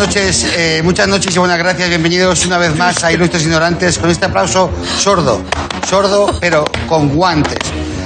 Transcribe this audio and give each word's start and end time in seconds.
noches, 0.00 0.46
eh, 0.56 0.80
muchas 0.82 1.06
noches 1.08 1.36
y 1.36 1.38
buenas 1.38 1.58
gracias. 1.58 1.86
Bienvenidos 1.90 2.46
una 2.46 2.56
vez 2.56 2.74
más 2.74 3.04
a 3.04 3.12
Ilustres 3.12 3.42
Ignorantes 3.42 3.98
con 3.98 4.08
este 4.08 4.24
aplauso 4.24 4.70
sordo, 4.98 5.42
sordo 5.86 6.38
pero 6.40 6.64
con 6.88 7.10
guantes. 7.10 7.58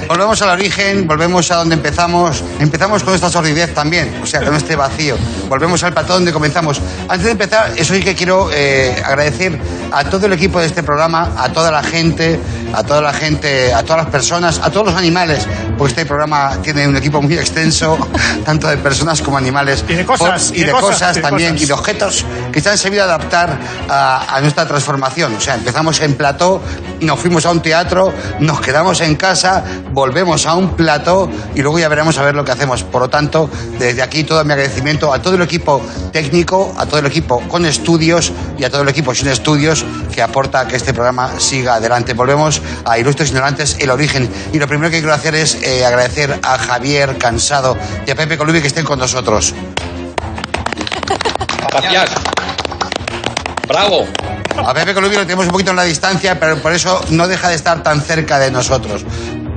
Volvemos 0.09 0.41
al 0.41 0.49
origen, 0.49 1.07
volvemos 1.07 1.49
a 1.51 1.55
donde 1.55 1.75
empezamos. 1.75 2.43
Empezamos 2.59 3.01
con 3.01 3.15
esta 3.15 3.29
sordidez 3.29 3.73
también, 3.73 4.13
o 4.21 4.25
sea, 4.25 4.43
con 4.43 4.53
este 4.55 4.75
vacío. 4.75 5.15
Volvemos 5.47 5.81
al 5.83 5.93
platón 5.93 6.17
donde 6.17 6.33
comenzamos. 6.33 6.81
Antes 7.07 7.25
de 7.25 7.31
empezar, 7.31 7.71
eso 7.77 7.93
sí 7.93 8.03
que 8.03 8.13
quiero 8.13 8.49
eh, 8.51 9.01
agradecer 9.03 9.57
a 9.91 10.03
todo 10.03 10.25
el 10.25 10.33
equipo 10.33 10.59
de 10.59 10.65
este 10.67 10.83
programa, 10.83 11.33
a 11.37 11.51
toda 11.53 11.71
la 11.71 11.81
gente, 11.81 12.37
a 12.75 12.83
toda 12.83 13.01
la 13.01 13.13
gente, 13.13 13.73
a 13.73 13.83
todas 13.83 14.03
las 14.03 14.11
personas, 14.11 14.59
a 14.63 14.69
todos 14.69 14.87
los 14.87 14.95
animales, 14.95 15.47
porque 15.77 15.91
este 15.91 16.05
programa 16.05 16.57
tiene 16.61 16.87
un 16.87 16.95
equipo 16.97 17.21
muy 17.21 17.37
extenso, 17.37 17.97
tanto 18.45 18.67
de 18.67 18.77
personas 18.77 19.21
como 19.21 19.37
animales. 19.37 19.83
Y 19.87 19.93
de 19.93 20.05
cosas, 20.05 20.49
Por- 20.49 20.57
y, 20.57 20.63
de, 20.63 20.71
cosas, 20.71 21.21
también, 21.21 21.57
y 21.57 21.65
de 21.65 21.73
objetos 21.73 22.25
que 22.51 22.61
se 22.61 22.69
han 22.69 22.77
sabido 22.77 23.03
adaptar 23.03 23.57
a, 23.89 24.35
a 24.35 24.41
nuestra 24.41 24.65
transformación. 24.67 25.35
O 25.35 25.41
sea, 25.41 25.55
empezamos 25.55 25.99
en 26.01 26.15
plató, 26.15 26.61
nos 27.01 27.19
fuimos 27.19 27.45
a 27.45 27.51
un 27.51 27.61
teatro, 27.61 28.13
nos 28.39 28.61
quedamos 28.61 29.01
en 29.01 29.15
casa, 29.15 29.63
volvemos 29.91 30.45
a 30.45 30.55
un 30.55 30.75
plató 30.75 31.29
y 31.53 31.61
luego 31.61 31.79
ya 31.79 31.87
veremos 31.87 32.17
a 32.17 32.23
ver 32.23 32.35
lo 32.35 32.43
que 32.43 32.51
hacemos. 32.51 32.83
Por 32.83 33.01
lo 33.01 33.09
tanto, 33.09 33.49
desde 33.79 34.01
aquí 34.01 34.23
todo 34.23 34.43
mi 34.43 34.51
agradecimiento 34.53 35.13
a 35.13 35.21
todo 35.21 35.35
el 35.35 35.41
equipo 35.41 35.81
técnico, 36.11 36.73
a 36.77 36.85
todo 36.85 36.99
el 36.99 37.05
equipo 37.05 37.39
con 37.47 37.65
estudios 37.65 38.31
y 38.57 38.63
a 38.63 38.69
todo 38.69 38.81
el 38.81 38.89
equipo 38.89 39.13
sin 39.13 39.27
estudios 39.27 39.85
que 40.13 40.21
aporta 40.21 40.61
a 40.61 40.67
que 40.67 40.75
este 40.75 40.93
programa 40.93 41.39
siga 41.39 41.75
adelante. 41.75 42.13
Volvemos 42.13 42.61
a 42.85 42.97
Ilustres 42.97 43.29
Ignorantes, 43.29 43.77
el 43.79 43.89
origen. 43.89 44.29
Y 44.53 44.59
lo 44.59 44.67
primero 44.67 44.91
que 44.91 44.99
quiero 44.99 45.13
hacer 45.13 45.35
es 45.35 45.55
eh, 45.55 45.85
agradecer 45.85 46.39
a 46.43 46.57
Javier 46.57 47.17
Cansado 47.17 47.77
y 48.05 48.11
a 48.11 48.15
Pepe 48.15 48.37
Colubi 48.37 48.61
que 48.61 48.67
estén 48.67 48.85
con 48.85 48.99
nosotros. 48.99 49.53
Gracias. 51.71 52.11
Bravo. 53.67 54.05
A 54.57 54.73
Pepe 54.73 54.93
Colubi 54.93 55.15
lo 55.15 55.23
tenemos 55.23 55.45
un 55.45 55.51
poquito 55.51 55.71
en 55.71 55.77
la 55.77 55.83
distancia, 55.83 56.39
pero 56.39 56.57
por 56.57 56.71
eso 56.71 57.03
no 57.09 57.27
deja 57.27 57.49
de 57.49 57.55
estar 57.55 57.83
tan 57.83 58.01
cerca 58.01 58.39
de 58.39 58.51
nosotros. 58.51 59.03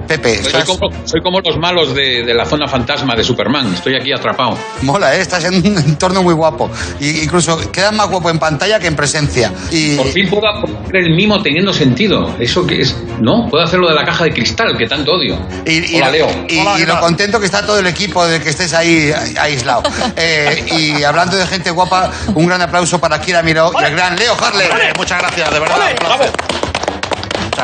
Pepe, 0.08 0.42
Soy 0.42 0.62
como, 0.64 0.90
soy 1.06 1.20
como 1.20 1.40
los 1.40 1.58
malos 1.58 1.94
de, 1.94 2.24
de 2.24 2.34
la 2.34 2.46
zona 2.46 2.66
fantasma 2.66 3.14
de 3.14 3.22
Superman. 3.22 3.74
Estoy 3.74 3.94
aquí 3.94 4.10
atrapado. 4.12 4.56
mola, 4.82 5.14
¿eh? 5.14 5.20
estás 5.20 5.44
en 5.44 5.54
un 5.56 5.78
entorno 5.78 6.22
muy 6.22 6.32
guapo. 6.34 6.70
Y 6.98 7.20
incluso 7.24 7.70
quedas 7.70 7.92
más 7.92 8.08
guapo 8.08 8.30
en 8.30 8.38
pantalla 8.38 8.78
que 8.80 8.86
en 8.86 8.96
presencia. 8.96 9.52
Y 9.70 9.96
Por 9.96 10.08
fin 10.08 10.28
puedo 10.30 10.48
hacer 10.48 10.96
el 10.96 11.14
mimo 11.14 11.42
teniendo 11.42 11.72
sentido. 11.72 12.34
Eso 12.40 12.66
que 12.66 12.80
es. 12.80 12.96
¿No? 13.20 13.48
Puedo 13.50 13.62
hacer 13.62 13.78
lo 13.78 13.88
de 13.88 13.94
la 13.94 14.04
caja 14.04 14.24
de 14.24 14.32
cristal, 14.32 14.76
que 14.78 14.86
tanto 14.86 15.12
odio. 15.12 15.38
Y, 15.66 15.94
y 15.94 15.96
Hola, 15.98 16.10
Leo. 16.10 16.28
y- 16.48 16.58
Hola, 16.58 16.74
y 16.76 16.80
¿qué 16.80 16.86
lo 16.86 17.00
contento 17.00 17.38
que 17.38 17.46
está 17.46 17.64
todo 17.66 17.78
el 17.78 17.86
equipo 17.86 18.24
de 18.26 18.40
que 18.40 18.48
estés 18.50 18.72
ahí 18.74 19.12
aislado. 19.38 19.82
Eh, 20.20 20.64
y 20.76 21.02
hablando 21.04 21.36
de 21.36 21.46
gente 21.46 21.70
guapa, 21.70 22.10
un 22.34 22.46
gran 22.46 22.60
aplauso 22.60 22.98
para 22.98 23.20
Kira 23.20 23.42
Miró 23.42 23.70
y 23.80 23.84
el 23.84 23.92
gran 23.92 24.16
Leo 24.16 24.34
Harley. 24.40 24.66
Muchas 24.96 25.20
gracias, 25.20 25.50
de 25.52 25.60
verdad. 25.60 25.76
Muchas 25.92 26.08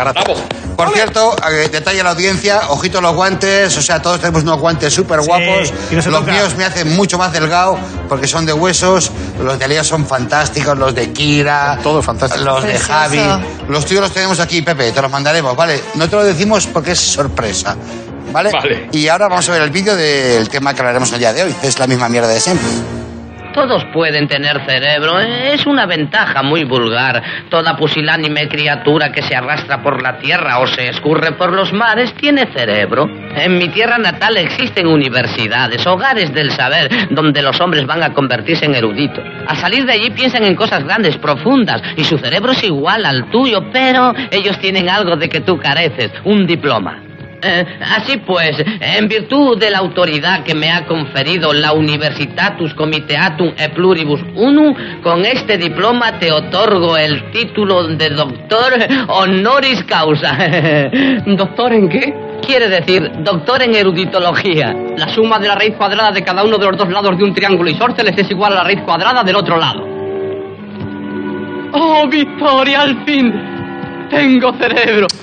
gracias. 0.04 0.24
Bravo. 0.24 0.63
Por 0.77 0.92
cierto, 0.92 1.36
eh, 1.50 1.69
detalle 1.70 2.00
a 2.00 2.05
la 2.05 2.11
audiencia, 2.11 2.62
ojito 2.69 3.00
los 3.00 3.14
guantes, 3.14 3.77
o 3.77 3.83
sea, 3.83 4.02
todos 4.02 4.18
tenemos 4.20 4.42
unos 4.42 4.58
guantes 4.58 4.92
súper 4.92 5.20
guapos. 5.20 5.73
los 5.90 6.05
toca. 6.05 6.33
míos 6.33 6.55
me 6.57 6.64
hacen 6.64 6.95
mucho 6.96 7.17
más 7.18 7.33
delgado 7.33 7.79
porque 8.08 8.27
son 8.27 8.45
de 8.46 8.52
huesos, 8.52 9.11
los 9.40 9.58
de 9.58 9.68
Leo 9.68 9.84
son 9.84 10.07
fantásticos, 10.07 10.77
los 10.77 10.95
de 10.95 11.13
Kira, 11.13 11.79
Todo 11.83 12.02
fantástico. 12.02 12.45
los 12.45 12.63
de. 12.64 12.79
Javi. 12.79 13.20
Los 13.68 13.84
tuyos 13.86 14.02
los 14.02 14.13
tenemos 14.13 14.40
aquí, 14.40 14.63
Pepe, 14.63 14.92
te 14.92 15.01
los 15.01 15.11
mandaremos, 15.11 15.57
¿vale? 15.57 15.83
No 15.95 16.08
te 16.08 16.17
lo 16.17 16.24
decimos 16.24 16.67
porque 16.67 16.92
es 16.92 17.01
sorpresa. 17.01 17.77
¿Vale? 18.33 18.51
Vale. 18.51 18.89
Y 18.90 19.07
ahora 19.07 19.29
vamos 19.29 19.48
a 19.48 19.52
ver 19.52 19.63
el 19.63 19.70
vídeo 19.70 19.95
del 19.95 20.48
tema 20.48 20.74
que 20.74 20.80
hablaremos 20.80 21.13
el 21.13 21.20
día 21.20 21.33
de 21.33 21.45
hoy. 21.45 21.55
Es 21.63 21.79
la 21.79 21.86
misma 21.86 22.08
mierda 22.08 22.27
de 22.29 22.40
siempre. 22.40 22.67
Todos 23.54 23.84
pueden 23.92 24.26
tener 24.26 24.60
cerebro. 24.66 25.20
Es 25.20 25.64
una 25.64 25.86
ventaja 25.86 26.42
muy 26.42 26.64
vulgar. 26.64 27.22
Toda 27.48 27.76
pusilánime 27.76 28.48
criatura 28.48 29.12
que 29.12 29.22
se 29.22 29.36
arrastra 29.36 29.80
por 29.80 30.02
la 30.02 30.18
tierra 30.18 30.58
o 30.58 30.66
se 30.66 30.88
escurre 30.88 31.32
por 31.32 31.52
los 31.52 31.72
mares 31.72 32.12
tiene 32.14 32.46
cerebro. 32.52 33.08
En 33.36 33.56
mi 33.56 33.68
tierra 33.68 33.96
natal 33.96 34.36
existen 34.38 34.88
universidades, 34.88 35.86
hogares 35.86 36.34
del 36.34 36.50
saber, 36.50 36.90
donde 37.10 37.42
los 37.42 37.60
hombres 37.60 37.86
van 37.86 38.02
a 38.02 38.12
convertirse 38.12 38.64
en 38.64 38.74
eruditos. 38.74 39.24
Al 39.46 39.56
salir 39.56 39.86
de 39.86 39.92
allí 39.92 40.10
piensan 40.10 40.42
en 40.42 40.56
cosas 40.56 40.82
grandes, 40.82 41.16
profundas, 41.16 41.80
y 41.96 42.02
su 42.02 42.18
cerebro 42.18 42.52
es 42.52 42.64
igual 42.64 43.06
al 43.06 43.30
tuyo, 43.30 43.70
pero 43.72 44.12
ellos 44.32 44.58
tienen 44.58 44.88
algo 44.88 45.16
de 45.16 45.28
que 45.28 45.40
tú 45.40 45.58
careces, 45.58 46.10
un 46.24 46.44
diploma. 46.44 47.14
Eh, 47.46 47.66
así 47.94 48.16
pues, 48.18 48.56
en 48.80 49.06
virtud 49.06 49.58
de 49.58 49.70
la 49.70 49.78
autoridad 49.78 50.42
que 50.44 50.55
me 50.55 50.70
ha 50.72 50.86
conferido 50.86 51.52
la 51.52 51.74
Universitatus 51.74 52.72
Comiteatum 52.72 53.52
e 53.58 53.68
Pluribus 53.68 54.22
Unum, 54.34 54.74
con 55.02 55.27
este 55.27 55.58
diploma 55.58 56.18
te 56.18 56.33
otorgo 56.33 56.96
el 56.96 57.30
título 57.33 57.88
de 57.88 58.08
doctor 58.10 58.72
honoris 59.08 59.84
causa. 59.84 60.38
¿Doctor 61.27 61.74
en 61.74 61.88
qué? 61.90 62.14
Quiere 62.46 62.68
decir, 62.68 63.10
doctor 63.22 63.62
en 63.62 63.74
eruditología. 63.74 64.74
La 64.96 65.08
suma 65.08 65.38
de 65.38 65.48
la 65.48 65.54
raíz 65.54 65.77
cuadrada 65.77 66.12
de 66.12 66.22
cada 66.22 66.44
uno 66.44 66.56
de 66.56 66.66
los 66.66 66.78
dos 66.78 66.88
lados 66.88 67.16
de 67.18 67.24
un 67.24 67.34
triángulo 67.34 67.68
isósceles 67.68 68.16
es 68.16 68.30
igual 68.30 68.52
a 68.52 68.56
la 68.56 68.64
raíz 68.64 68.80
cuadrada 68.83 69.22
del 69.22 69.36
otro 69.36 69.58
lado. 69.58 69.86
¡Oh, 71.72 72.06
Victoria, 72.08 72.83
al 72.83 73.04
fin! 73.04 73.53
Tengo 74.10 74.52
cerebro. 74.56 75.06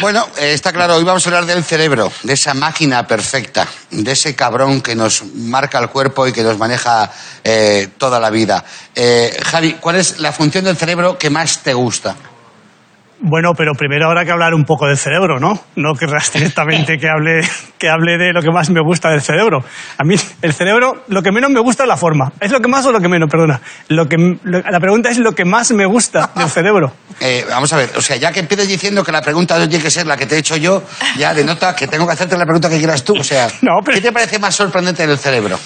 Bueno, 0.00 0.26
eh, 0.38 0.52
está 0.52 0.72
claro, 0.72 0.96
hoy 0.96 1.04
vamos 1.04 1.24
a 1.24 1.30
hablar 1.30 1.46
del 1.46 1.64
cerebro, 1.64 2.12
de 2.22 2.32
esa 2.34 2.52
máquina 2.52 3.06
perfecta, 3.06 3.66
de 3.90 4.12
ese 4.12 4.34
cabrón 4.34 4.82
que 4.82 4.94
nos 4.94 5.24
marca 5.34 5.78
el 5.78 5.88
cuerpo 5.88 6.26
y 6.26 6.32
que 6.32 6.42
nos 6.42 6.58
maneja 6.58 7.10
eh, 7.42 7.88
toda 7.96 8.20
la 8.20 8.28
vida. 8.30 8.64
Eh, 8.94 9.36
Javi, 9.42 9.74
¿cuál 9.74 9.96
es 9.96 10.18
la 10.20 10.32
función 10.32 10.64
del 10.64 10.76
cerebro 10.76 11.16
que 11.16 11.30
más 11.30 11.62
te 11.62 11.72
gusta? 11.74 12.16
Bueno, 13.18 13.52
pero 13.56 13.72
primero 13.72 14.06
habrá 14.08 14.24
que 14.26 14.30
hablar 14.30 14.52
un 14.52 14.64
poco 14.64 14.86
del 14.86 14.98
cerebro, 14.98 15.40
¿no? 15.40 15.58
No 15.76 15.94
querrás 15.94 16.30
directamente 16.32 16.98
que 16.98 17.08
hable, 17.08 17.40
que 17.78 17.88
hable 17.88 18.18
de 18.18 18.32
lo 18.34 18.42
que 18.42 18.50
más 18.50 18.68
me 18.68 18.80
gusta 18.82 19.08
del 19.08 19.22
cerebro. 19.22 19.64
A 19.96 20.04
mí, 20.04 20.16
el 20.42 20.52
cerebro, 20.52 21.02
lo 21.08 21.22
que 21.22 21.32
menos 21.32 21.50
me 21.50 21.60
gusta 21.60 21.84
es 21.84 21.88
la 21.88 21.96
forma. 21.96 22.30
¿Es 22.40 22.50
lo 22.52 22.60
que 22.60 22.68
más 22.68 22.84
o 22.84 22.92
lo 22.92 23.00
que 23.00 23.08
menos? 23.08 23.30
Perdona. 23.30 23.60
Lo 23.88 24.06
que, 24.06 24.16
lo- 24.42 24.60
la 24.60 24.80
pregunta 24.80 25.08
es 25.08 25.16
lo 25.18 25.32
que 25.32 25.46
más 25.46 25.72
me 25.72 25.86
gusta 25.86 26.30
del 26.36 26.48
cerebro. 26.50 26.92
Eh, 27.18 27.46
vamos 27.48 27.72
a 27.72 27.78
ver, 27.78 27.88
o 27.96 28.02
sea, 28.02 28.16
ya 28.16 28.30
que 28.30 28.40
empiezas 28.40 28.68
diciendo 28.68 29.02
que 29.02 29.10
la 29.10 29.22
pregunta 29.22 29.58
no 29.58 29.66
tiene 29.66 29.82
que 29.82 29.90
ser 29.90 30.06
la 30.06 30.18
que 30.18 30.26
te 30.26 30.34
he 30.34 30.38
hecho 30.38 30.54
yo, 30.58 30.82
ya 31.16 31.32
denota 31.32 31.74
que 31.74 31.86
tengo 31.88 32.06
que 32.06 32.12
hacerte 32.12 32.36
la 32.36 32.44
pregunta 32.44 32.68
que 32.68 32.76
quieras 32.76 33.02
tú. 33.04 33.14
O 33.18 33.24
sea, 33.24 33.48
No, 33.62 33.78
pero- 33.82 33.94
¿qué 33.96 34.02
te 34.02 34.12
parece 34.12 34.38
más 34.38 34.54
sorprendente 34.54 35.06
del 35.06 35.16
cerebro? 35.18 35.58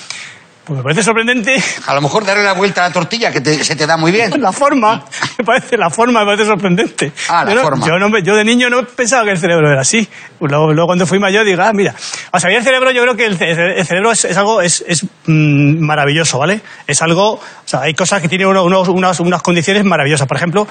Pues 0.64 0.76
me 0.76 0.82
parece 0.82 1.02
sorprendente 1.02 1.56
A 1.86 1.94
lo 1.94 2.00
mejor 2.02 2.24
darle 2.24 2.44
la 2.44 2.52
vuelta 2.52 2.84
a 2.84 2.88
la 2.88 2.92
tortilla, 2.94 3.32
que 3.32 3.40
te- 3.40 3.64
se 3.64 3.74
te 3.74 3.86
da 3.86 3.96
muy 3.96 4.12
bien. 4.12 4.30
la 4.40 4.52
forma. 4.52 5.04
Me 5.38 5.44
parece, 5.44 5.76
la 5.76 5.90
forma 5.90 6.20
me 6.20 6.26
parece 6.26 6.44
sorprendente. 6.44 7.12
Ah, 7.28 7.44
la 7.44 7.50
yo 7.50 7.56
no- 7.56 7.62
forma. 7.62 7.86
Yo, 7.86 7.98
no 7.98 8.08
me- 8.10 8.22
yo 8.22 8.36
de 8.36 8.44
niño 8.44 8.68
no 8.70 8.84
pensaba 8.84 9.24
que 9.24 9.30
el 9.30 9.38
cerebro 9.38 9.70
era 9.70 9.80
así. 9.80 10.06
Luego, 10.38 10.72
luego 10.72 10.86
cuando 10.86 11.06
fui 11.06 11.18
mayor 11.18 11.44
digo, 11.46 11.62
ah, 11.62 11.72
mira. 11.72 11.94
O 12.30 12.38
sea, 12.38 12.50
yo 12.52 12.58
el 12.58 12.62
cerebro, 12.64 12.90
yo 12.92 13.02
creo 13.02 13.16
que 13.16 13.24
el, 13.24 13.36
ce- 13.38 13.50
el 13.80 13.86
cerebro 13.86 14.12
es, 14.12 14.24
es 14.26 14.36
algo, 14.36 14.60
es, 14.60 14.84
es, 14.86 15.02
mm, 15.26 15.78
maravilloso, 15.80 16.38
¿vale? 16.38 16.60
Es 16.86 17.00
algo, 17.02 17.32
o 17.32 17.40
sea, 17.64 17.80
hay 17.80 17.94
cosas 17.94 18.20
que 18.20 18.28
tienen 18.28 18.46
uno- 18.46 18.62
unos- 18.64 18.88
unas, 18.88 19.18
unas 19.20 19.42
condiciones 19.42 19.84
maravillosas. 19.84 20.28
Por 20.28 20.36
ejemplo, 20.36 20.68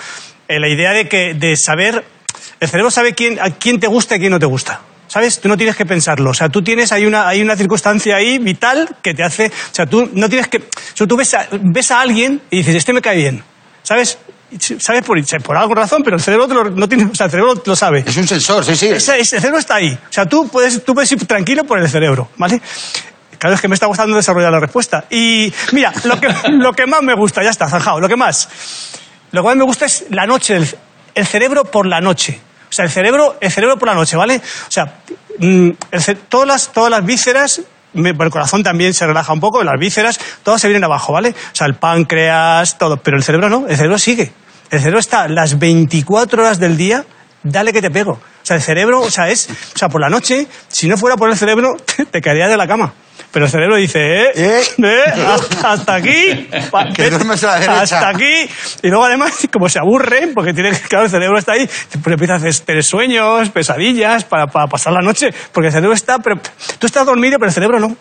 eh, 0.47 0.59
la 0.59 0.67
idea 0.69 0.91
de 0.91 1.09
que, 1.09 1.33
de 1.33 1.57
saber, 1.57 2.05
el 2.59 2.69
cerebro 2.69 2.91
sabe 2.91 3.13
quién, 3.15 3.39
a 3.41 3.49
quién 3.49 3.79
te 3.79 3.87
gusta 3.87 4.15
y 4.15 4.19
quién 4.19 4.31
no 4.31 4.39
te 4.39 4.45
gusta. 4.45 4.81
¿Sabes? 5.09 5.41
Tú 5.41 5.49
no 5.49 5.57
tienes 5.57 5.75
que 5.75 5.87
pensarlo. 5.87 6.29
O 6.29 6.33
sea, 6.35 6.49
tú 6.49 6.61
tienes, 6.61 6.91
hay 6.91 7.07
una, 7.07 7.27
hay 7.27 7.41
una 7.41 7.57
circunstancia 7.57 8.15
ahí 8.15 8.37
vital 8.37 8.97
que 9.01 9.15
te 9.15 9.23
hace, 9.23 9.47
o 9.47 9.73
sea, 9.75 9.87
tú 9.87 10.07
no 10.13 10.29
tienes 10.29 10.47
que, 10.47 10.59
o 10.59 10.61
sea, 10.93 11.07
tú 11.07 11.17
ves 11.17 11.33
a, 11.33 11.47
ves 11.51 11.89
a 11.89 11.99
alguien 11.99 12.39
y 12.51 12.57
dices, 12.57 12.75
este 12.75 12.93
me 12.93 13.01
cae 13.01 13.17
bien. 13.17 13.43
¿Sabes? 13.81 14.19
¿Sabes? 14.77 15.01
Por, 15.03 15.19
por 15.41 15.57
alguna 15.57 15.81
razón, 15.81 16.03
pero 16.03 16.15
el 16.15 16.21
cerebro 16.21 16.47
te 16.47 16.53
lo, 16.53 16.63
no 16.69 16.87
tiene, 16.87 17.05
o 17.05 17.15
sea, 17.15 17.25
el 17.25 17.31
cerebro 17.31 17.59
lo 17.65 17.75
sabe. 17.75 18.03
Es 18.05 18.17
un 18.17 18.27
sensor, 18.27 18.63
sí, 18.63 18.75
sí. 18.75 18.89
Ese, 18.89 19.19
ese 19.19 19.39
cerebro 19.39 19.57
está 19.57 19.75
ahí. 19.75 19.91
O 19.91 20.13
sea, 20.13 20.27
tú 20.27 20.47
puedes, 20.47 20.85
tú 20.85 20.93
puedes 20.93 21.11
ir 21.11 21.25
tranquilo 21.25 21.63
por 21.63 21.79
el 21.79 21.89
cerebro, 21.89 22.29
¿vale? 22.37 22.61
Claro, 23.39 23.55
es 23.55 23.61
que 23.61 23.67
me 23.67 23.73
está 23.73 23.87
gustando 23.87 24.15
desarrollar 24.15 24.51
la 24.51 24.59
respuesta. 24.59 25.05
Y 25.09 25.51
mira, 25.71 25.91
lo 26.03 26.19
que, 26.19 26.27
lo 26.51 26.71
que 26.73 26.85
más 26.85 27.01
me 27.01 27.15
gusta, 27.15 27.41
ya 27.41 27.49
está, 27.49 27.67
zanjado, 27.67 27.99
lo 27.99 28.07
que 28.07 28.15
más. 28.15 28.47
Lo 29.31 29.41
que 29.41 29.47
más 29.47 29.55
me 29.55 29.63
gusta 29.63 29.87
es 29.87 30.05
la 30.11 30.27
noche, 30.27 30.55
el, 30.55 30.67
el 31.15 31.25
cerebro 31.25 31.63
por 31.63 31.87
la 31.87 31.99
noche. 31.99 32.39
O 32.69 32.71
sea, 32.71 32.85
el 32.85 32.91
cerebro, 32.91 33.37
el 33.41 33.51
cerebro 33.51 33.77
por 33.77 33.87
la 33.87 33.95
noche, 33.95 34.15
¿vale? 34.15 34.37
O 34.37 34.71
sea, 34.71 34.99
mm, 35.39 35.69
todas, 36.29 36.47
las, 36.47 36.71
todas 36.71 36.91
las 36.91 37.03
vísceras, 37.03 37.61
el 37.93 38.29
corazón 38.29 38.63
también 38.63 38.93
se 38.93 39.07
relaja 39.07 39.33
un 39.33 39.39
poco, 39.39 39.63
las 39.63 39.79
vísceras, 39.79 40.19
todas 40.43 40.61
se 40.61 40.67
vienen 40.67 40.83
abajo, 40.83 41.13
¿vale? 41.13 41.29
O 41.29 41.55
sea, 41.55 41.67
el 41.67 41.75
páncreas, 41.75 42.77
todo. 42.77 42.97
Pero 42.97 43.17
el 43.17 43.23
cerebro 43.23 43.49
no, 43.49 43.67
el 43.67 43.75
cerebro 43.75 43.97
sigue. 43.97 44.31
El 44.69 44.79
cerebro 44.79 44.99
está 44.99 45.27
las 45.27 45.57
24 45.57 46.43
horas 46.43 46.59
del 46.59 46.77
día, 46.77 47.05
dale 47.41 47.73
que 47.73 47.81
te 47.81 47.89
pego. 47.89 48.11
O 48.11 48.45
sea, 48.45 48.55
el 48.57 48.61
cerebro, 48.61 49.01
o 49.01 49.09
sea, 49.09 49.29
es, 49.29 49.49
o 49.49 49.77
sea, 49.77 49.89
por 49.89 50.01
la 50.01 50.09
noche, 50.09 50.47
si 50.67 50.87
no 50.87 50.97
fuera 50.97 51.17
por 51.17 51.29
el 51.29 51.37
cerebro, 51.37 51.75
te 52.11 52.21
caerías 52.21 52.49
de 52.49 52.57
la 52.57 52.67
cama. 52.67 52.93
Pero 53.31 53.45
el 53.45 53.51
cerebro 53.51 53.75
dice, 53.75 53.99
¿eh? 53.99 54.31
¿Eh? 54.35 54.61
¿Eh? 54.77 55.03
Hasta, 55.25 55.71
hasta 55.73 55.95
aquí. 55.95 56.49
Que 56.95 57.09
duermes 57.09 57.43
a 57.43 57.59
la. 57.59 57.81
Hasta 57.81 58.09
aquí. 58.09 58.49
Y 58.81 58.89
luego 58.89 59.05
además, 59.05 59.47
como 59.51 59.69
se 59.69 59.79
aburre, 59.79 60.29
porque 60.33 60.53
tiene 60.53 60.71
claro, 60.71 61.05
el 61.05 61.11
cerebro 61.11 61.37
está 61.37 61.53
ahí, 61.53 61.69
pues 62.01 62.13
empieza 62.13 62.33
a 62.33 62.37
hacer 62.37 62.83
sueños, 62.83 63.49
pesadillas, 63.49 64.23
para, 64.23 64.47
para 64.47 64.67
pasar 64.67 64.93
la 64.93 65.01
noche, 65.01 65.29
porque 65.51 65.67
el 65.67 65.73
cerebro 65.73 65.93
está, 65.93 66.19
pero 66.19 66.39
tú 66.77 66.87
estás 66.87 67.05
dormido, 67.05 67.37
pero 67.37 67.49
el 67.49 67.53
cerebro 67.53 67.79
no. 67.79 67.95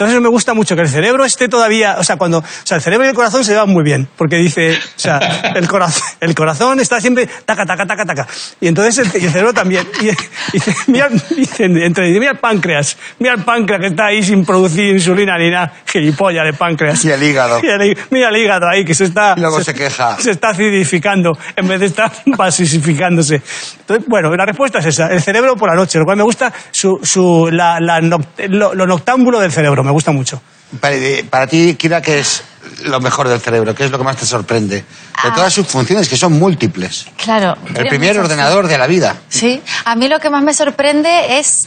Entonces 0.00 0.18
me 0.22 0.30
gusta 0.30 0.54
mucho 0.54 0.74
que 0.74 0.80
el 0.80 0.88
cerebro 0.88 1.26
esté 1.26 1.46
todavía, 1.46 1.96
o 1.98 2.04
sea, 2.04 2.16
cuando, 2.16 2.38
o 2.38 2.44
sea, 2.64 2.78
el 2.78 2.82
cerebro 2.82 3.04
y 3.04 3.10
el 3.10 3.14
corazón 3.14 3.44
se 3.44 3.52
llevan 3.52 3.68
muy 3.68 3.84
bien, 3.84 4.08
porque 4.16 4.36
dice, 4.36 4.78
o 4.78 4.98
sea, 4.98 5.18
el 5.54 5.68
corazón, 5.68 6.02
el 6.20 6.34
corazón 6.34 6.80
está 6.80 7.02
siempre 7.02 7.28
taca, 7.44 7.66
taca, 7.66 7.84
taca, 7.84 8.06
taca. 8.06 8.26
Y 8.62 8.68
entonces 8.68 8.96
el, 8.96 9.22
y 9.22 9.26
el 9.26 9.30
cerebro 9.30 9.52
también. 9.52 9.86
Y, 10.00 10.08
y 10.08 10.12
dice, 10.54 10.74
mira, 10.86 11.10
entre, 11.58 12.18
mira 12.18 12.32
el 12.32 12.38
páncreas, 12.38 12.96
mira 13.18 13.34
el 13.34 13.44
páncreas 13.44 13.80
que 13.82 13.86
está 13.88 14.06
ahí 14.06 14.22
sin 14.22 14.42
producir 14.46 14.59
insulina 14.68 15.36
ni 15.38 15.50
nada, 15.50 15.72
gilipollas 15.86 16.44
de 16.44 16.52
páncreas. 16.52 17.04
Y 17.04 17.10
el 17.10 17.22
hígado. 17.22 17.60
Y 17.62 17.68
el 17.68 17.80
hí- 17.82 17.96
mira 18.10 18.28
el 18.28 18.36
hígado 18.36 18.66
ahí 18.68 18.84
que 18.84 18.94
se 18.94 19.04
está. 19.04 19.34
Y 19.36 19.40
luego 19.40 19.62
se 19.62 19.74
queja. 19.74 20.16
Se 20.18 20.30
está 20.32 20.50
acidificando 20.50 21.36
en 21.56 21.68
vez 21.68 21.80
de 21.80 21.86
estar 21.86 22.10
basificándose. 22.26 23.42
Entonces, 23.80 24.06
bueno, 24.08 24.34
la 24.36 24.46
respuesta 24.46 24.78
es 24.80 24.86
esa. 24.86 25.08
El 25.08 25.20
cerebro 25.22 25.56
por 25.56 25.68
la 25.70 25.74
noche, 25.76 25.98
lo 25.98 26.04
cual 26.04 26.16
me 26.16 26.22
gusta 26.24 26.52
su, 26.70 26.98
su, 27.02 27.48
la, 27.52 27.78
la 27.80 28.00
noct- 28.00 28.48
lo, 28.48 28.74
lo 28.74 28.86
noctámbulo 28.86 29.40
del 29.40 29.52
cerebro, 29.52 29.82
me 29.84 29.90
gusta 29.90 30.12
mucho. 30.12 30.40
Para, 30.80 30.96
para 31.28 31.46
ti, 31.46 31.74
Kira, 31.76 32.00
¿qué 32.00 32.20
es 32.20 32.44
lo 32.84 33.00
mejor 33.00 33.28
del 33.28 33.40
cerebro? 33.40 33.74
¿Qué 33.74 33.84
es 33.84 33.90
lo 33.90 33.98
que 33.98 34.04
más 34.04 34.16
te 34.16 34.26
sorprende? 34.26 34.76
De 34.76 34.84
Ah. 35.14 35.32
todas 35.34 35.52
sus 35.52 35.66
funciones, 35.66 36.08
que 36.08 36.16
son 36.16 36.38
múltiples. 36.38 37.06
Claro. 37.16 37.56
El 37.74 37.86
primer 37.88 38.18
ordenador 38.18 38.66
de 38.68 38.78
la 38.78 38.86
vida. 38.86 39.16
Sí, 39.28 39.60
a 39.84 39.94
mí 39.96 40.08
lo 40.08 40.18
que 40.18 40.30
más 40.30 40.42
me 40.42 40.54
sorprende 40.54 41.38
es 41.38 41.58